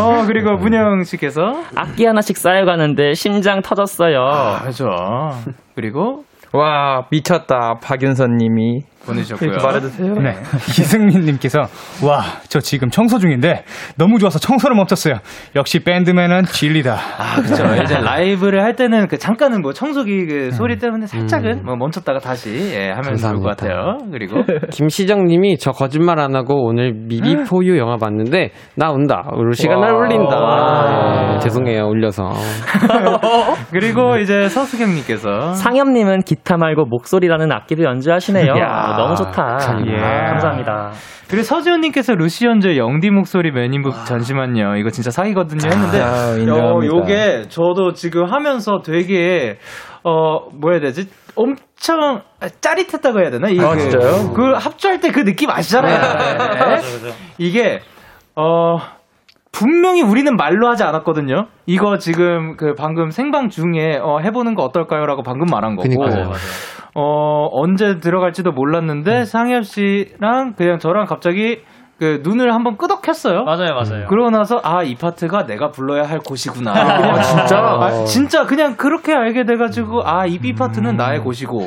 [0.00, 1.40] 어 그리고 문영 씨께서
[1.76, 4.18] 악기 하나씩 쌓여가는데 심장 터졌어요.
[4.20, 4.86] 아, 그죠.
[5.76, 9.58] 그리고 와 미쳤다 박윤선 님이 보내주셨고요.
[9.62, 10.14] 말해주세요.
[10.14, 10.34] 네.
[10.68, 11.60] 이승민님께서
[12.04, 13.64] 와, 저 지금 청소 중인데
[13.96, 15.14] 너무 좋아서 청소를 멈췄어요.
[15.56, 16.94] 역시 밴드맨은 진리다.
[17.18, 17.64] 아, 그죠.
[17.82, 22.72] 이제 라이브를 할 때는 그 잠깐은 뭐 청소기 그 소리 때문에 살짝은 뭐 멈췄다가 다시
[22.74, 23.44] 예, 하면 좋을 것.
[23.56, 23.98] 같아요.
[24.10, 24.42] 그리고
[24.72, 29.22] 김시정 님이 저 거짓말 안 하고 오늘 미비포유 영화 봤는데 나 온다.
[29.36, 29.98] 루시가 날 와.
[30.00, 30.36] 울린다.
[30.40, 31.32] 와.
[31.32, 31.86] 네, 죄송해요.
[31.86, 32.24] 울려서.
[33.70, 38.52] 그리고 이제 서수경님께서 상엽님은 기타 말고 목소리라는 악기도 연주하시네요.
[38.58, 38.93] 야.
[38.96, 39.58] 너무 좋다.
[39.86, 39.96] 예.
[40.28, 40.90] 감사합니다.
[41.28, 44.76] 그리고 서지훈님께서 루시 연주의 영디 목소리 매니북 잠시만요.
[44.76, 46.96] 이거 진짜 사기거든요 했는데 아, 어, 인정합니다.
[46.96, 49.58] 요게 저도 지금 하면서 되게
[50.04, 51.08] 어 뭐라 해야 되지?
[51.34, 52.20] 엄청
[52.60, 53.48] 짜릿했다고 해야 되나?
[53.48, 54.32] 이 아, 그, 진짜요?
[54.34, 55.98] 그 합주할 때 그 느낌 아시잖아요.
[55.98, 57.12] 네.
[57.38, 57.80] 이게
[58.36, 58.76] 어
[59.54, 61.46] 분명히 우리는 말로 하지 않았거든요.
[61.66, 65.88] 이거 지금 그 방금 생방 중에 어, 해보는 거 어떨까요?라고 방금 말한 거고.
[65.88, 66.32] 그니까요.
[66.96, 71.62] 어 언제 들어갈지도 몰랐는데 상엽 씨랑 그냥 저랑 갑자기
[72.04, 73.44] 그 눈을 한번 끄덕했어요.
[73.44, 74.06] 맞아요, 맞아요.
[74.08, 76.70] 그러고 나서 아 이 파트가 내가 불러야 할 곳이구나.
[76.72, 77.56] 아, 그냥 진짜?
[77.58, 81.60] 아, 진짜 그냥 그렇게 알게 돼가지고 아 이 B 파트는 나의 곳이고.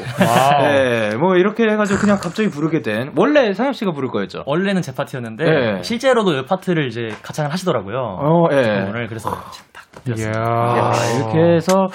[0.61, 3.11] 네, 뭐 이렇게 해가지고 그냥 갑자기 부르게 된.
[3.15, 4.43] 원래 상엽 씨가 부를 거였죠.
[4.45, 5.81] 원래는 제 파트였는데 네.
[5.81, 7.97] 실제로도 이 파트를 이제 가창을 하시더라고요.
[7.97, 8.85] 어, 예.
[8.89, 9.31] 오늘 그래서
[9.73, 9.83] 딱
[10.21, 11.87] 야, 이렇게 해서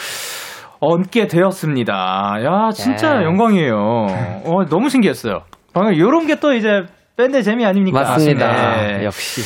[0.81, 2.39] 얹게 되었습니다.
[2.45, 3.25] 야, 진짜 네.
[3.25, 3.77] 영광이에요.
[4.47, 5.43] 어, 너무 신기했어요.
[5.73, 6.83] 방금 요런 게 또 이제
[7.23, 8.01] 밴드 재미 아닙니까?
[8.01, 8.77] 맞습니다.
[8.77, 9.05] 네.
[9.05, 9.43] 역시.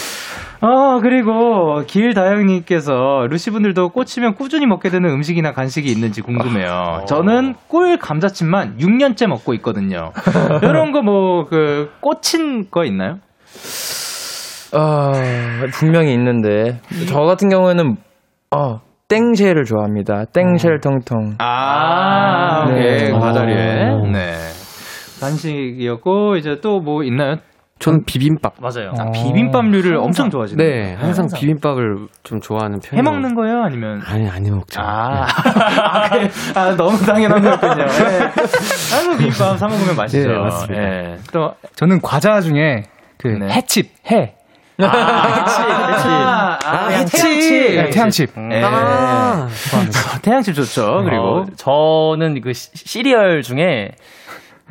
[0.63, 7.05] 아, 그리고 길다영님께서 루시분들도 꽂히면 꾸준히 먹게 되는 음식이나 간식이 있는지 궁금해요.
[7.07, 10.13] 저는 꿀 감자칩만 6년째 먹고 있거든요.
[10.63, 13.19] 이런 거 뭐, 그, 꽂힌 거 있나요?
[14.73, 15.13] 아,
[15.75, 17.97] 분명히 있는데 저 같은 경우에는
[18.57, 20.25] 어, 땡쉘을 좋아합니다.
[20.33, 21.35] 땡쉘 통통.
[21.41, 22.97] 아, 네.
[22.97, 23.13] 네.
[23.13, 23.91] 과자리에.
[23.91, 24.07] 오.
[24.11, 24.33] 네.
[25.21, 27.37] 간식이었고, 이제 또 뭐 있나요?
[27.79, 28.55] 저는 비빔밥.
[28.59, 28.93] 맞아요.
[28.99, 30.67] 아, 비빔밥류를 엄청 좋아하시네요.
[30.67, 32.99] 네, 항상 비빔밥을 좀 좋아하는 편이에요.
[32.99, 33.63] 해 먹는 거예요?
[33.63, 34.01] 아니면?
[34.07, 34.81] 아니, 아니 먹죠.
[34.81, 36.31] 아, 아, 그래.
[36.55, 37.75] 아, 너무 당연한 거였군요.
[37.75, 37.85] 네.
[38.95, 40.27] 아이고, 비빔밥 사 먹으면 맛있죠.
[40.29, 40.81] 네, 맞습니다.
[40.83, 41.17] 네.
[41.33, 42.85] 또, 저는 과자 중에
[43.19, 43.47] 그 네.
[43.51, 44.35] 해칩, 해.
[44.79, 46.09] 아, 해치, 해치.
[46.09, 47.77] 아, 해치.
[47.77, 48.31] 네, 태양칩.
[48.49, 48.63] 네.
[48.65, 49.49] 아,
[50.23, 51.03] 태양칩 좋죠.
[51.05, 51.23] 그리고.
[51.41, 53.91] 어, 저는 그 시- 시리얼 중에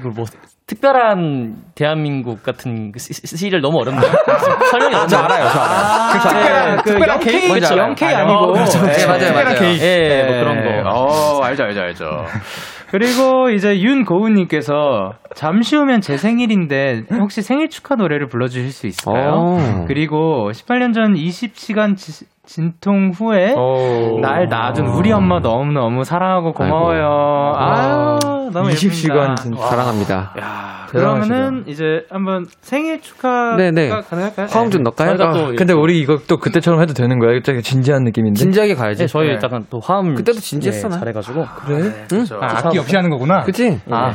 [0.02, 0.26] 그뭐
[0.68, 4.02] 특별한 대한민국 같은 그 시- 시- 시리얼 너무 어렵네요.
[4.72, 5.20] 설명이 어렵네요.
[5.20, 6.12] 알아요, 저 알아요.
[6.12, 7.48] 그 특별한, 그 특별한 영케이, 케이크?
[7.54, 7.76] 그렇죠.
[7.76, 8.24] 뭔지 영케이 알아요.
[8.26, 8.40] 아니고.
[8.44, 8.80] 어, 그렇죠.
[8.82, 9.60] 네, 맞아요, 특별한 맞아요.
[9.60, 9.84] 케이.
[9.86, 10.90] 예, 뭐 그런 거.
[10.90, 12.06] 어, 알죠, 알죠, 알죠.
[12.90, 19.32] 그리고 이제 윤고은님께서 잠시 후면 제 생일인데 혹시 생일 축하 노래를 불러주실 수 있을까요?
[19.34, 19.86] 오.
[19.88, 24.20] 그리고 18년 전 20시간 지- 진통 후에 오.
[24.22, 27.54] 날 낳아준 우리 엄마 너무너무 사랑하고 고마워요.
[27.56, 29.36] 아유, 너무 20시간 예쁩니다.
[29.36, 29.66] 진짜.
[29.66, 30.34] 사랑합니다.
[30.40, 30.86] 야.
[30.90, 33.90] 그러면은 이제 한번 생일 축하가 네네.
[33.90, 34.48] 가능할까요?
[34.50, 35.12] 화음 좀 넣을까요?
[35.20, 37.40] 아, 또 근데 우리 이거 또 그때처럼 해도 되는 거야?
[37.44, 38.40] 되게 진지한 느낌인데.
[38.40, 39.02] 진지하게 가야지.
[39.02, 39.40] 네, 저희 네.
[39.44, 41.00] 약간 또 화음 그때도 진지했어, 예, 나.
[41.00, 41.78] 잘해가지고 그래?
[41.82, 41.94] 응?
[42.08, 42.40] 그렇죠.
[42.42, 43.42] 아, 악기 없이 하는 거구나.
[43.44, 43.80] 그치?
[43.90, 44.14] 아,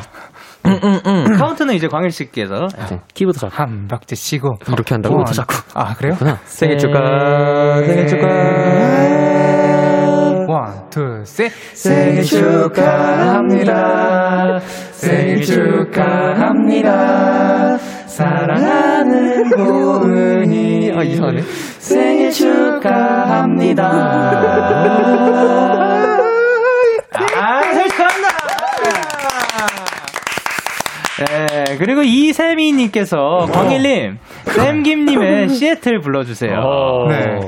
[0.66, 1.24] 응.
[1.36, 2.68] 카운트는 이제 광일 씨께서
[3.14, 4.56] 키보드 잡고 한 박자 치고.
[4.68, 5.16] 이렇게 한다고?
[5.16, 5.24] one.
[5.74, 6.16] 아, 그래요?
[6.44, 8.26] 생일 축하, 생일 축하.
[10.48, 11.50] one, two, 셋.
[11.74, 13.70] 생일 축하합니다.
[14.92, 16.90] 생일 축하합니다.
[17.78, 20.92] 사랑하는 고은이.
[20.94, 21.42] 아, 이상하네.
[21.78, 23.86] 생일 축하합니다.
[27.36, 28.28] 아, 생일 축하합니다!
[31.26, 36.52] 네, 그리고 이세미님께서 광일님, 쌤김님의 시애틀 불러주세요.
[37.08, 37.40] 네.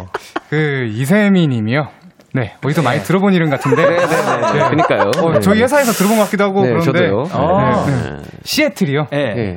[0.50, 1.88] 그, 이세미 님이요.
[2.34, 3.82] 네, 어디서 많이 들어본 이름 같은데.
[3.82, 5.10] 네, 그니까요.
[5.22, 6.62] 어, 저희 회사에서 들어본 것 같기도 하고.
[6.62, 6.84] 네, 그런데.
[6.84, 7.24] 저도요.
[7.32, 7.84] 어.
[7.86, 8.18] 네, 네.
[8.42, 9.06] 시애틀이요.
[9.10, 9.18] 네.
[9.18, 9.56] 예.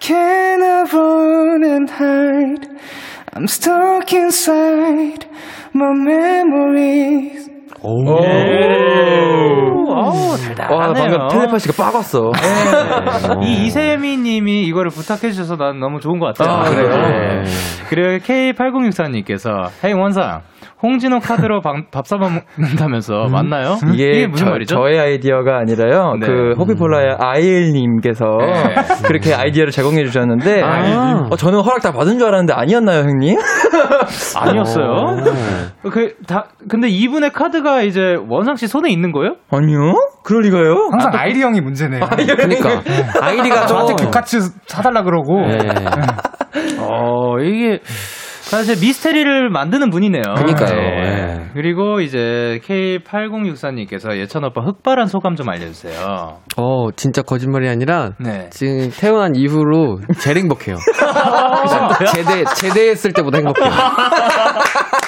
[0.00, 2.68] Can I run and hide?
[3.34, 5.26] I'm stuck inside
[5.74, 7.48] my memories.
[7.84, 8.41] 와, 달달하네요.
[11.10, 12.30] 방금 텔레파시가 빠갔어.
[13.42, 16.58] 이 이세미 님이 이거를 부탁해 주셔서 난 너무 좋은 것 같아요.
[16.58, 16.88] 아, 그래요?
[16.88, 17.42] 네.
[17.88, 20.42] 그리고 K8064님께서 헤이 원상
[20.82, 23.76] 홍진호 카드로 밥, 밥 사먹 는다면서 맞나요?
[23.92, 24.74] 이게 무슨 저, 말이죠?
[24.74, 26.14] 저의 아이디어가 아니라요.
[26.20, 26.26] 네.
[26.26, 28.74] 그 호피폴라의 아이엘님께서 네.
[29.06, 31.26] 그렇게 아이디어를 제공해 주셨는데 아.
[31.30, 33.38] 어, 저는 허락 다 받은 줄 알았는데 아니었나요, 형님?
[34.36, 34.86] 아니었어요.
[35.90, 39.36] 그, 다, 근데 이분의 카드가 이제 원상 씨 손에 있는 거예요?
[39.50, 39.94] 아니요.
[40.24, 40.88] 그럴 리가요?
[40.90, 42.00] 항상 아 이리 형이 문제네요.
[42.36, 42.82] 그니까.
[43.20, 44.06] 아이디가 저한테 좀.
[44.06, 45.40] 교카츠 사달라 그러고.
[45.46, 45.58] 네.
[46.78, 47.80] 어, 이게
[48.52, 50.22] 사실 미스테리를 만드는 분이네요.
[50.36, 50.74] 그니까요.
[50.74, 51.38] 네.
[51.46, 51.50] 예.
[51.54, 56.40] 그리고 이제 K8064님께서 예찬 오빠 흑발한 소감 좀 알려주세요.
[56.58, 58.50] 어, 진짜 거짓말이 아니라 네.
[58.50, 60.76] 지금 태어난 이후로 제일 행복해요.
[62.12, 63.70] 제대, 제대했을 때보다 행복해요.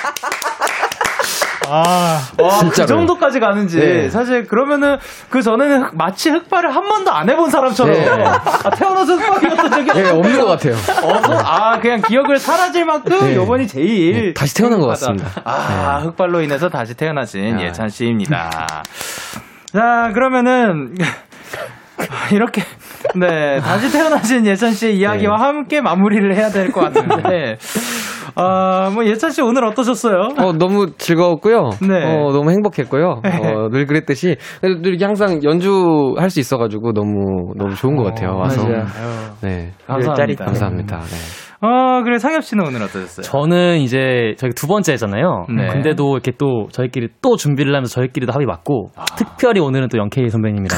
[1.69, 2.87] 아, 와, 그 진짜로요.
[2.87, 3.79] 정도까지 가는지.
[3.81, 4.09] 네.
[4.11, 4.97] 사실 그러면은
[5.31, 7.93] 그 전에는 흑- 마치 흑발을 한 번도 안 해본 사람처럼.
[7.95, 8.25] 네.
[8.25, 10.75] 아, 태어나서 흑발이었던 적이 예, 없는 것 같아요.
[10.75, 11.39] 없어?
[11.45, 13.35] 아, 그냥 기억을 사라질 만큼 네.
[13.37, 14.13] 요번이 제일.
[14.27, 14.87] 네, 다시 태어난 것.
[14.89, 15.29] 같습니다.
[15.45, 17.63] 아, 흑발로 인해서 다시 태어나신 아.
[17.63, 18.51] 예찬 씨입니다.
[19.73, 20.95] 자, 그러면은.
[22.33, 22.63] 이렇게
[23.15, 27.57] 네 다시 태어나신 예찬 씨의 이야기와 함께 마무리를 해야 될 것 같은데
[28.37, 30.29] 아 뭐 예찬 씨 오늘 어떠셨어요?
[30.39, 31.71] 어, 너무 즐거웠고요.
[31.89, 32.05] 네.
[32.05, 33.21] 어, 너무 행복했고요.
[33.25, 34.37] 어, 늘 그랬듯이.
[34.63, 38.37] 늘 이렇게 항상 연주할 수 있어가지고 너무, 너무 좋은 것 같아요.
[38.37, 38.63] 와서.
[38.65, 38.85] 맞아요.
[39.43, 39.73] 네.
[39.87, 40.45] 감사합니다.
[40.45, 41.01] 감사합니다.
[41.01, 41.44] 네.
[41.65, 43.23] 어 그래 상엽 씨는 오늘 어떠셨어요?
[43.23, 45.47] 저는 이제 저희 두 번째잖아요.
[45.57, 45.69] 네.
[45.69, 50.77] 근데도 이렇게 또 저희끼리 또 준비를 하면서 저희끼리도 합의 맞고 특별히 오늘은 또 영케이 선배님이랑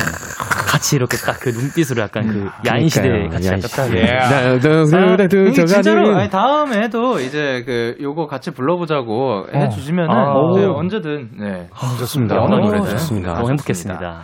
[0.68, 3.08] 같이 이렇게 딱 그 눈빛으로 약간 그 야인 시대.
[3.30, 3.60] 같이 약간.
[3.60, 4.02] 딱 예.
[4.18, 10.34] 아, 그래도 이게 저가 진짜로 늘- 아니, 다음에도 이제 그 요거 같이 불러보자고 해주시면은 아.
[10.56, 11.66] 네, 언제든 네.
[12.00, 12.36] 좋습니다.
[12.40, 13.34] 어느 어, 노래든 좋습니다.
[13.34, 14.22] 너무 행복했습니다.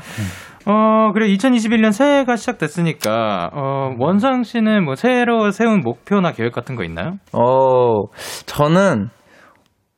[0.67, 6.85] 어 그래 2021년 새해가 시작됐으니까 어 원상 씨는 뭐 새로 세운 목표나 계획 같은 거
[6.85, 7.15] 있나요?
[7.33, 8.07] 어,
[8.47, 9.09] 저는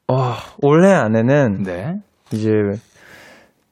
[0.08, 1.94] 어, 올해 안에는 네.
[2.32, 2.50] 이제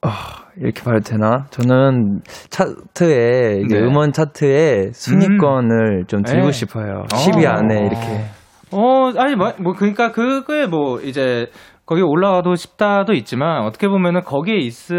[0.02, 0.08] 어,
[0.56, 1.46] 이렇게 봐도 되나?
[1.50, 2.20] 저는
[2.50, 3.82] 차트에 이제 네.
[3.82, 6.52] 음원 차트에 순위권을 좀 들고 네.
[6.52, 7.04] 싶어요.
[7.12, 7.16] 어.
[7.16, 8.24] 10위 안에 이렇게.
[8.72, 11.46] 어 아니 뭐, 뭐 그러니까 그거에 뭐 이제
[11.92, 14.94] 거기 올라가도 싶다도 있지만 어떻게 보면은 거기에 있어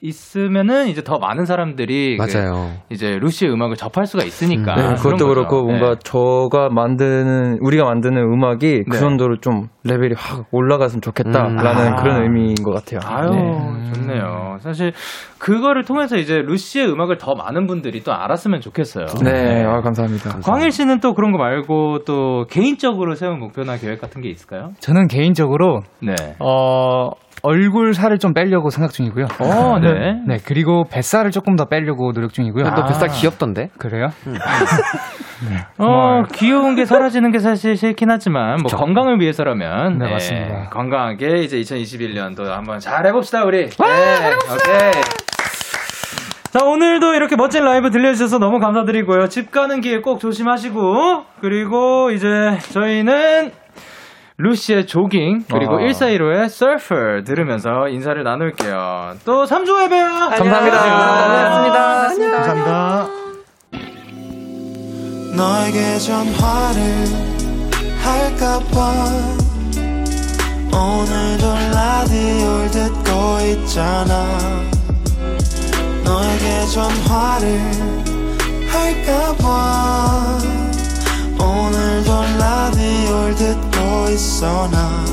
[0.00, 2.72] 있으면은 이제 더 많은 사람들이 그 맞아요.
[2.88, 5.28] 이제 루시의 음악을 접할 수가 있으니까 네, 그런 그것도 거죠.
[5.28, 5.94] 그렇고 뭔가 네.
[6.02, 8.98] 저가 만드는 우리가 만드는 음악이 그 네.
[8.98, 11.92] 정도로 좀 레벨이 확 올라갔으면 좋겠다라는 음.
[11.92, 11.96] 아.
[11.96, 13.00] 그런 의미인 것 같아요.
[13.04, 13.92] 아유 네.
[13.92, 14.56] 좋네요.
[14.60, 14.92] 사실
[15.38, 19.06] 그거를 통해서 이제 루시의 음악을 더 많은 분들이 또 알았으면 좋겠어요.
[19.22, 20.40] 네, 아, 감사합니다.
[20.42, 24.70] 광일 씨는 또 그런 거 말고 또 개인적으로 세운 목표나 계획 같은 게 있을까요?
[24.80, 26.14] 저는 개인적으로 네.
[26.40, 27.10] 어
[27.42, 29.26] 얼굴 살을 좀 빼려고 생각 중이고요.
[29.38, 30.20] 어, 네.
[30.26, 32.64] 네, 그리고 뱃살을 조금 더 빼려고 노력 중이고요.
[32.64, 33.70] 너 뱃살 아, 귀엽던데?
[33.78, 34.08] 그래요?
[35.78, 39.98] 어, 귀여운 게 사라지는 게 사실 싫긴 하지만, 뭐, 건강을 위해서라면.
[39.98, 40.68] 네, 맞습니다.
[40.70, 43.68] 건강하게 이제 2021년도 한번 잘 해봅시다, 우리.
[43.70, 45.02] 네, 오케이.
[46.50, 49.28] 자, 오늘도 이렇게 멋진 라이브 들려주셔서 너무 감사드리고요.
[49.28, 53.52] 집 가는 길 꼭 조심하시고, 그리고 이제 저희는
[54.40, 55.78] 루시의 조깅, 그리고 어.
[55.78, 59.14] 1415의 서퍼 들으면서 인사를 나눌게요.
[59.24, 60.30] 또 3조에 봬요!
[60.30, 60.82] 감사합니다.
[62.08, 62.30] 안녕.
[62.30, 63.08] 감사합니다.
[65.36, 66.82] 너에게 전화를
[68.02, 68.92] 할까 봐
[70.72, 73.10] 오늘도 라디오를 듣고
[73.46, 74.26] 있잖아
[76.04, 77.60] 너에게 전화를
[78.68, 80.38] 할까 봐
[81.40, 82.10] 오늘도
[82.40, 83.67] 라디오를 듣고
[84.10, 85.04] 있어 나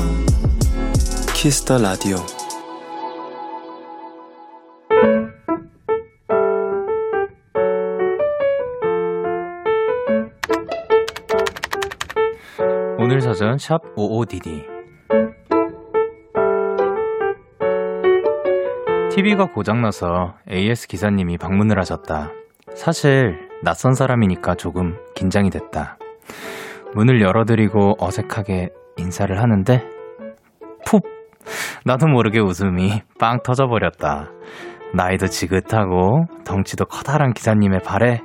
[1.34, 2.16] 키스터 라디오
[12.98, 14.76] 오늘 사전 샵 55DD
[19.16, 22.32] TV가 고장나서 AS 기사님이 방문을 하셨다.
[22.74, 25.96] 사실 낯선 사람이니까 조금 긴장이 됐다.
[26.94, 29.82] 문을 열어드리고 어색하게 인사를 하는데
[30.86, 31.04] 푹
[31.84, 34.30] 나도 모르게 웃음이 빵 터져버렸다.
[34.94, 38.20] 나이도 지긋하고 덩치도 커다란 기사님의 발에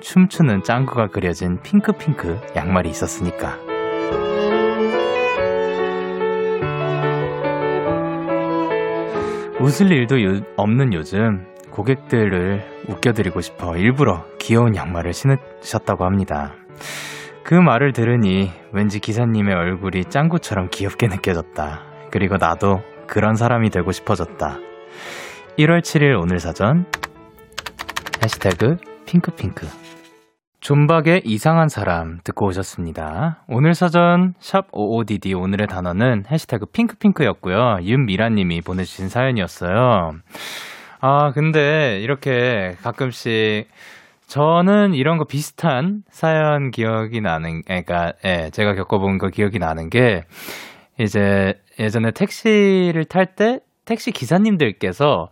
[0.00, 3.56] 춤추는 짱구가 그려진 핑크핑크 양말이 있었으니까.
[9.60, 16.54] 웃을 일도 요- 없는 요즘 고객들을 웃겨드리고 싶어 일부러 귀여운 양말을 신으셨다고 합니다.
[17.46, 21.80] 그 말을 들으니 왠지 기사님의 얼굴이 짱구처럼 귀엽게 느껴졌다.
[22.10, 24.58] 그리고 나도 그런 사람이 되고 싶어졌다.
[25.56, 26.86] 1월 7일 오늘 사전
[28.20, 29.64] 해시태그 핑크핑크
[30.58, 33.44] 존박의 이상한 사람 듣고 오셨습니다.
[33.46, 37.78] 오늘 사전 샵 55DD 오늘의 단어는 해시태그 핑크핑크였고요.
[37.82, 40.14] 윤미라님이 보내주신 사연이었어요.
[41.00, 43.68] 아 근데 이렇게 가끔씩
[44.26, 50.24] 저는 이런 거 비슷한 사연 기억이 나는, 그러니까 예, 제가 겪어본 거 기억이 나는 게
[50.98, 55.28] 이제 예전에 택시를 탈 때 택시 기사님들께서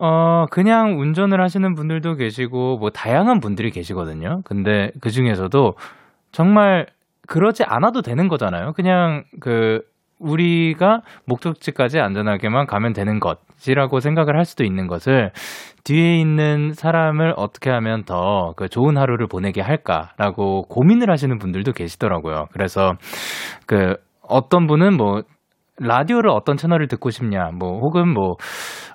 [0.00, 4.40] 어, 그냥 운전을 하시는 분들도 계시고, 뭐, 다양한 분들이 계시거든요.
[4.44, 5.74] 근데 그 중에서도
[6.32, 6.86] 정말
[7.28, 8.72] 그러지 않아도 되는 거잖아요.
[8.72, 9.82] 그냥 그,
[10.18, 15.30] 우리가 목적지까지 안전하게만 가면 되는 것이라고 생각을 할 수도 있는 것을
[15.84, 22.46] 뒤에 있는 사람을 어떻게 하면 더 그 좋은 하루를 보내게 할까라고 고민을 하시는 분들도 계시더라고요.
[22.52, 22.92] 그래서
[23.66, 25.22] 그 어떤 분은 뭐
[25.78, 28.36] 라디오를 어떤 채널을 듣고 싶냐, 뭐, 혹은 뭐,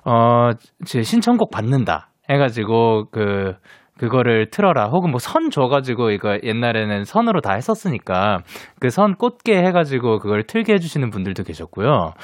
[0.04, 0.50] 어,
[0.86, 2.08] 제 신청곡 받는다.
[2.30, 3.52] 해가지고, 그,
[3.98, 4.86] 그거를 틀어라.
[4.86, 8.38] 혹은 뭐 선 줘가지고, 이거 옛날에는 선으로 다 했었으니까,
[8.80, 12.14] 그 선 꽂게 해가지고, 그걸 틀게 해주시는 분들도 계셨고요.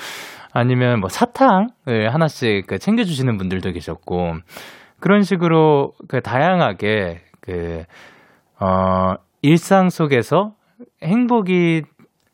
[0.56, 4.34] 아니면 뭐 사탕을 하나씩 그 챙겨주시는 분들도 계셨고,
[5.00, 7.84] 그런 식으로 그 다양하게 그,
[8.58, 10.52] 어, 일상 속에서
[11.02, 11.82] 행복이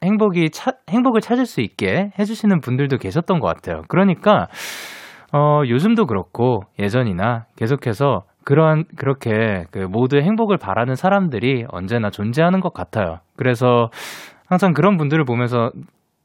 [0.02, 3.82] 행복이 차, 행복을 찾을 수 있게 해주시는 분들도 계셨던 것 같아요.
[3.88, 4.48] 그러니까
[5.32, 12.74] 어, 요즘도 그렇고 예전이나 계속해서 그런 그렇게 그 모두의 행복을 바라는 사람들이 언제나 존재하는 것
[12.74, 13.18] 같아요.
[13.36, 13.90] 그래서
[14.48, 15.70] 항상 그런 분들을 보면서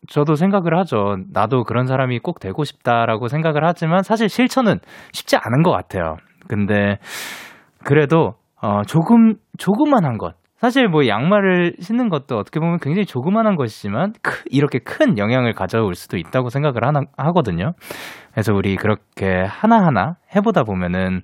[0.09, 1.17] 저도 생각을 하죠.
[1.31, 4.79] 나도 그런 사람이 꼭 되고 싶다라고 생각을 하지만 사실 실천은
[5.11, 6.17] 쉽지 않은 것 같아요.
[6.47, 6.97] 근데
[7.83, 14.13] 그래도 어, 조금 조그만한 것 사실 뭐 양말을 신는 것도 어떻게 보면 굉장히 조그만한 것이지만
[14.23, 17.73] 크, 이렇게 큰 영향을 가져올 수도 있다고 생각을 하나, 하거든요.
[18.31, 21.21] 그래서 우리 그렇게 하나하나 해보다 보면은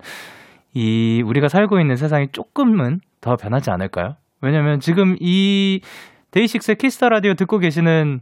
[0.75, 4.15] 이 우리가 살고 있는 세상이 조금은 더 변하지 않을까요?
[4.41, 5.81] 왜냐면 지금 이
[6.31, 8.19] 데이식스 Kiss the Radio 듣고 계시는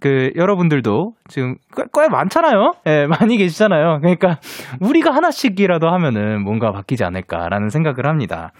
[0.00, 2.74] 그 여러분들도 지금 꽤, 꽤 많잖아요.
[2.86, 4.00] 예, 많이 계시잖아요.
[4.00, 4.38] 그러니까
[4.80, 8.52] 우리가 하나씩이라도 하면은 뭔가 바뀌지 않을까라는 생각을 합니다.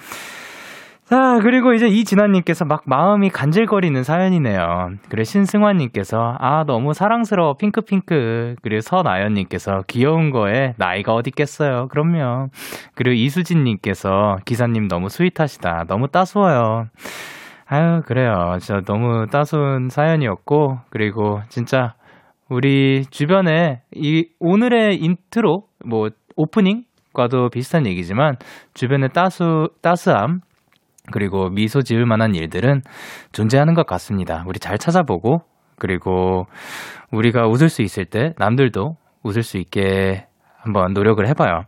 [1.09, 4.91] 자, 그리고 이제 이진아님께서 막 마음이 간질거리는 사연이네요.
[5.09, 8.57] 그래, 신승환님께서, 아, 너무 사랑스러워, 핑크핑크.
[8.61, 11.89] 그리고 서나연님께서, 귀여운 거에 나이가 어딨겠어요.
[11.89, 12.49] 그럼요.
[12.95, 15.85] 그리고 이수진님께서, 기사님 너무 스윗하시다.
[15.89, 16.89] 너무 따스워요.
[17.71, 18.57] 아유, 그래요.
[18.61, 21.95] 진짜 너무 따스운 사연이었고, 그리고 진짜,
[22.49, 28.37] 우리 주변에 이 오늘의 인트로, 뭐, 오프닝과도 비슷한 얘기지만,
[28.73, 29.45] 주변에 따스,
[29.83, 30.41] 따스함,
[31.13, 32.81] 그리고 미소 지을 만한 일들은
[33.33, 34.45] 존재하는 것 같습니다.
[34.47, 35.43] 우리 잘 찾아보고,
[35.79, 36.47] 그리고
[37.13, 40.28] 우리가 웃을 수 있을 때 남들도 웃을 수 있게
[40.69, 41.63] 한번 노력을 해봐요.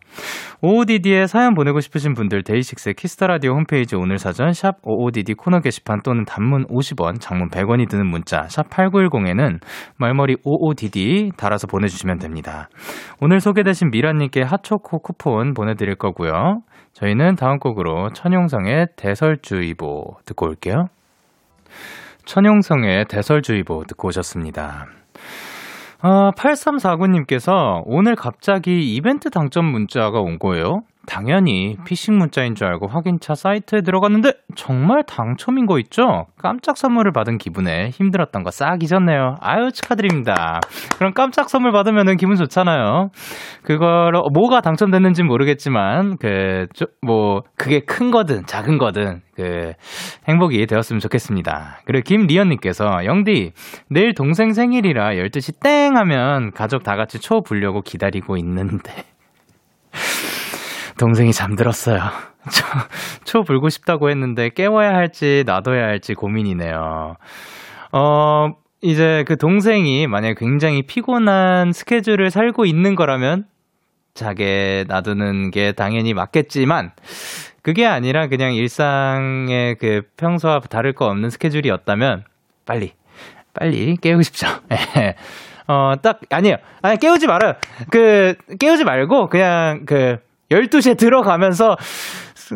[0.60, 5.60] OODD에 사연 보내고 싶으신 분들 데이식스 Kiss the Radio 홈페이지 오늘 사전 샵 OODD 코너
[5.60, 9.60] 게시판 또는 단문 50원, 장문 100원이 드는 문자 샵 8910에는
[9.96, 12.68] 말머리 OODD 달아서 보내주시면 됩니다.
[13.20, 16.60] 오늘 소개되신 미라님께 핫초코 쿠폰 보내드릴 거고요.
[16.92, 20.86] 저희는 다음 곡으로 천용성의 대설주의보 듣고 올게요.
[22.26, 24.86] 천용성의 대설주의보 듣고 오셨습니다.
[26.02, 30.82] 아, 8349님께서 오늘 갑자기 이벤트 당첨 문자가 온 거예요.
[31.10, 36.26] 당연히 피싱 문자인 줄 알고 확인차 사이트에 들어갔는데 정말 당첨인 거 있죠?
[36.38, 39.36] 깜짝 선물을 받은 기분에 힘들었던 거 싹 잊었네요.
[39.40, 40.60] 아유 축하드립니다.
[40.98, 43.08] 그럼 깜짝 선물 받으면 기분 좋잖아요.
[43.62, 46.66] 그걸 뭐가 당첨됐는지 모르겠지만 그
[47.02, 49.72] 뭐 그게 큰 거든 작은 거든 그
[50.28, 51.78] 행복이 되었으면 좋겠습니다.
[51.84, 53.52] 그리고 김리연님께서 영디
[53.88, 59.04] 내일 동생 생일이라 12시 땡 하면 가족 다 같이 초 불려고 기다리고 있는데
[61.00, 61.98] 동생이 잠들었어요.
[62.52, 62.64] 초,
[63.24, 67.16] 초 불고 싶다고 했는데 깨워야 할지 놔둬야 할지 고민이네요.
[67.92, 68.50] 어,
[68.82, 73.46] 이제 그 동생이 만약에 굉장히 피곤한 스케줄을 살고 있는 거라면
[74.12, 76.92] 자게 놔두는 게 당연히 맞겠지만
[77.62, 82.24] 그게 아니라 그냥 일상의 그 평소와 다를 거 없는 스케줄이었다면
[82.66, 82.92] 빨리
[83.54, 84.48] 빨리 깨우고 싶죠.
[85.66, 86.56] 어, 딱 아니에요.
[86.82, 87.54] 아니 깨우지 말아요.
[87.90, 90.18] 그 깨우지 말고 그냥 그
[90.50, 91.76] 12시에 들어가면서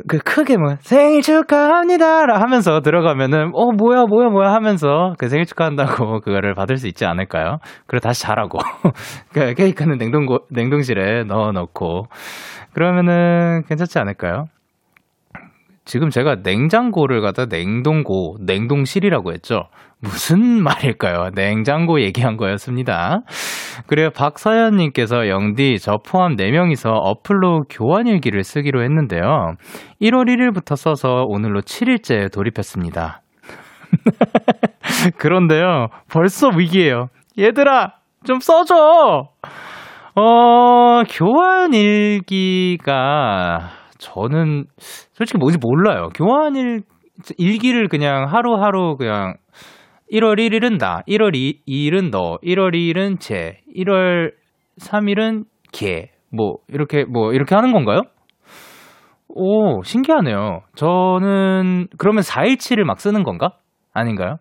[0.08, 5.46] 그 크게 뭐 생일 축하합니다 라 하면서 들어가면은 어 뭐야 뭐야 뭐야 하면서 그 생일
[5.46, 7.58] 축하한다고 그거를 받을 수 있지 않을까요?
[7.86, 8.58] 그리고 다시 자라고
[9.32, 12.06] 그 케이크는 냉동고 냉동실에 넣어 놓고
[12.72, 14.46] 그러면은 괜찮지 않을까요?
[15.84, 19.64] 지금 제가 냉장고를 갖다 냉동고, 냉동실이라고 했죠.
[20.00, 21.30] 무슨 말일까요?
[21.34, 23.20] 냉장고 얘기한 거였습니다.
[23.86, 24.10] 그래요.
[24.10, 29.54] 박서연님께서 영디, 저 포함 4명이서 어플로 교환일기를 쓰기로 했는데요.
[30.00, 33.20] 1월 1일부터 써서 오늘로 7일째 돌입했습니다.
[35.18, 35.88] 그런데요.
[36.10, 37.08] 벌써 위기예요.
[37.38, 39.28] 얘들아, 좀 써줘!
[40.16, 42.44] 어, 교환일기가
[44.04, 44.66] 저는
[45.12, 46.10] 솔직히 뭔지 몰라요.
[46.14, 46.82] 교환일
[47.38, 49.34] 일기를 그냥 하루하루 그냥
[50.12, 54.32] 1월 1일은 나, 1월 2, 2일은 너, 1월 2일은 쟤, 1월
[54.78, 58.02] 3일은 걔, 뭐 이렇게 뭐 이렇게 하는 건가요?
[59.28, 60.60] 오, 신기하네요.
[60.76, 63.52] 저는 그러면 4일치를 막 쓰는 건가?
[63.92, 64.36] 아닌가요?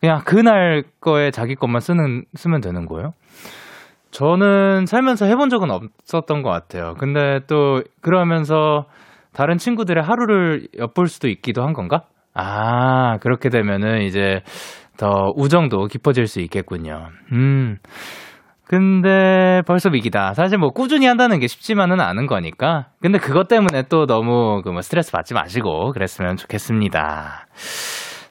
[0.00, 3.12] 그냥 그날 거에 자기 것만 쓰는 쓰면 되는 거예요?
[4.10, 6.94] 저는 살면서 해본 적은 없었던 것 같아요.
[6.98, 8.86] 근데 또 그러면서
[9.32, 12.02] 다른 친구들의 하루를 엿볼 수도 있기도 한 건가?
[12.34, 14.40] 아, 그렇게 되면은 이제
[14.96, 17.08] 더 우정도 깊어질 수 있겠군요.
[17.32, 17.76] 음.
[18.64, 20.34] 근데 벌써 위기다.
[20.34, 22.88] 사실 뭐 꾸준히 한다는 게 쉽지만은 않은 거니까.
[23.00, 27.46] 근데 그것 때문에 또 너무 그 뭐 스트레스 받지 마시고 그랬으면 좋겠습니다.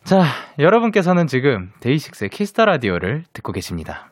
[0.03, 0.23] 자,
[0.59, 4.11] 여러분께서는 지금 데이식스의 Kiss the Radio를 듣고 계십니다.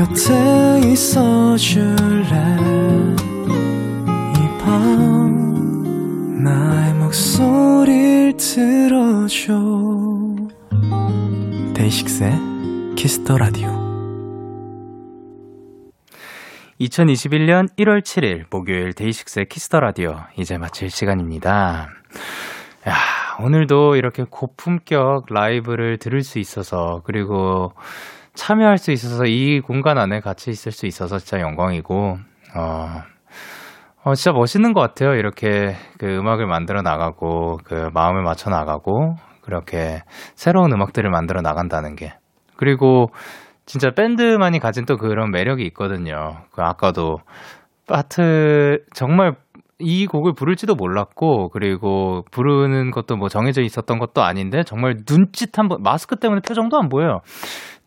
[0.00, 2.32] 곁에 있어 줄래?
[4.34, 9.60] 이 밤 나의 목소리를 들어줘.
[11.74, 12.32] 데이식스의
[12.96, 13.68] Kiss the Radio
[16.80, 21.88] 2021년 1월 7일 목요일 데이식스의 Kiss the Radio 이제 마칠 시간입니다.
[22.88, 22.94] 야,
[23.44, 27.74] 오늘도 이렇게 고품격 라이브를 들을 수 있어서 그리고
[28.34, 32.18] 참여할 수 있어서 이 공간 안에 같이 있을 수 있어서 진짜 영광이고
[32.56, 33.02] 어,
[34.04, 35.14] 어 진짜 멋있는 것 같아요.
[35.14, 40.02] 이렇게 그 음악을 만들어 나가고 그 마음을 맞춰 나가고 그렇게
[40.34, 42.14] 새로운 음악들을 만들어 나간다는 게.
[42.56, 43.10] 그리고
[43.66, 46.42] 진짜 밴드만이 가진 또 그런 매력이 있거든요.
[46.52, 47.18] 그 아까도
[47.86, 49.34] 파트 정말
[49.78, 55.82] 이 곡을 부를지도 몰랐고 그리고 부르는 것도 뭐 정해져 있었던 것도 아닌데 정말 눈짓 한번
[55.82, 57.20] 마스크 때문에 표정도 안 보여요.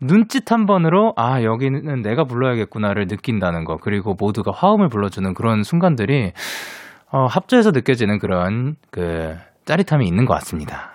[0.03, 6.33] 눈짓 한 번으로 아 여기는 내가 불러야겠구나를 느낀다는 거 그리고 모두가 화음을 불러주는 그런 순간들이
[7.11, 9.35] 어, 합주에서 느껴지는 그런 그
[9.65, 10.91] 짜릿함이 있는 것 같습니다.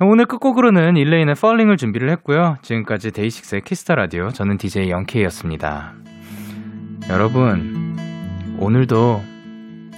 [0.00, 2.56] 오늘 끝곡으로는 일레인의 Falling을 준비를 했고요.
[2.62, 5.94] 지금까지 데이식스의 Kiss the Radio 저는 DJ 영케이였습니다.
[7.10, 7.96] 여러분
[8.58, 9.22] 오늘도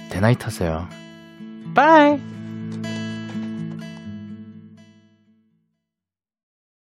[0.09, 0.87] 대나잇 하세요.
[1.75, 2.40] 빠이.